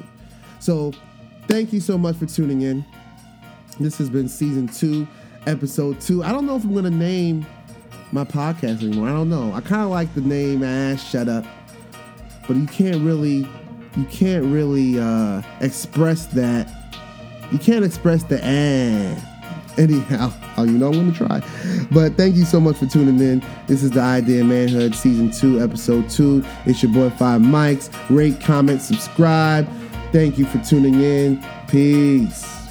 So, 0.59 0.91
thank 1.47 1.71
you 1.71 1.79
so 1.79 1.97
much 1.97 2.17
for 2.17 2.25
tuning 2.25 2.63
in. 2.63 2.83
This 3.79 3.97
has 3.97 4.09
been 4.09 4.27
season 4.27 4.67
two, 4.67 5.07
episode 5.47 6.01
two. 6.01 6.21
I 6.21 6.33
don't 6.33 6.45
know 6.45 6.57
if 6.57 6.65
I'm 6.65 6.73
going 6.73 6.83
to 6.83 6.89
name 6.89 7.45
my 8.11 8.23
podcast 8.23 8.83
anymore. 8.83 9.09
I 9.09 9.13
don't 9.13 9.29
know. 9.29 9.53
I 9.53 9.61
kind 9.61 9.81
of 9.81 9.89
like 9.89 10.13
the 10.13 10.21
name 10.21 10.63
Ass 10.63 11.03
Shut 11.03 11.27
Up, 11.27 11.45
but 12.47 12.55
you 12.55 12.67
can't 12.67 12.97
really, 12.97 13.47
you 13.95 14.03
can't 14.09 14.45
really 14.45 14.99
uh, 14.99 15.41
express 15.61 16.25
that. 16.27 16.71
You 17.51 17.59
can't 17.59 17.85
express 17.85 18.23
the 18.23 18.39
ah. 18.43 19.31
Anyhow, 19.77 20.31
oh, 20.57 20.63
you 20.63 20.77
know 20.77 20.87
I'm 20.87 21.11
gonna 21.11 21.11
try. 21.11 21.41
But 21.91 22.15
thank 22.15 22.35
you 22.35 22.45
so 22.45 22.59
much 22.59 22.77
for 22.77 22.85
tuning 22.85 23.19
in. 23.19 23.43
This 23.67 23.83
is 23.83 23.91
the 23.91 24.01
Idea 24.01 24.43
Manhood 24.43 24.95
Season 24.95 25.31
2, 25.31 25.61
Episode 25.61 26.09
2. 26.09 26.43
It's 26.65 26.81
your 26.81 26.91
boy 26.93 27.09
Five 27.11 27.41
Mics. 27.41 27.89
Rate, 28.09 28.39
comment, 28.39 28.81
subscribe. 28.81 29.67
Thank 30.11 30.37
you 30.37 30.45
for 30.45 30.59
tuning 30.59 31.01
in. 31.01 31.43
Peace. 31.67 32.64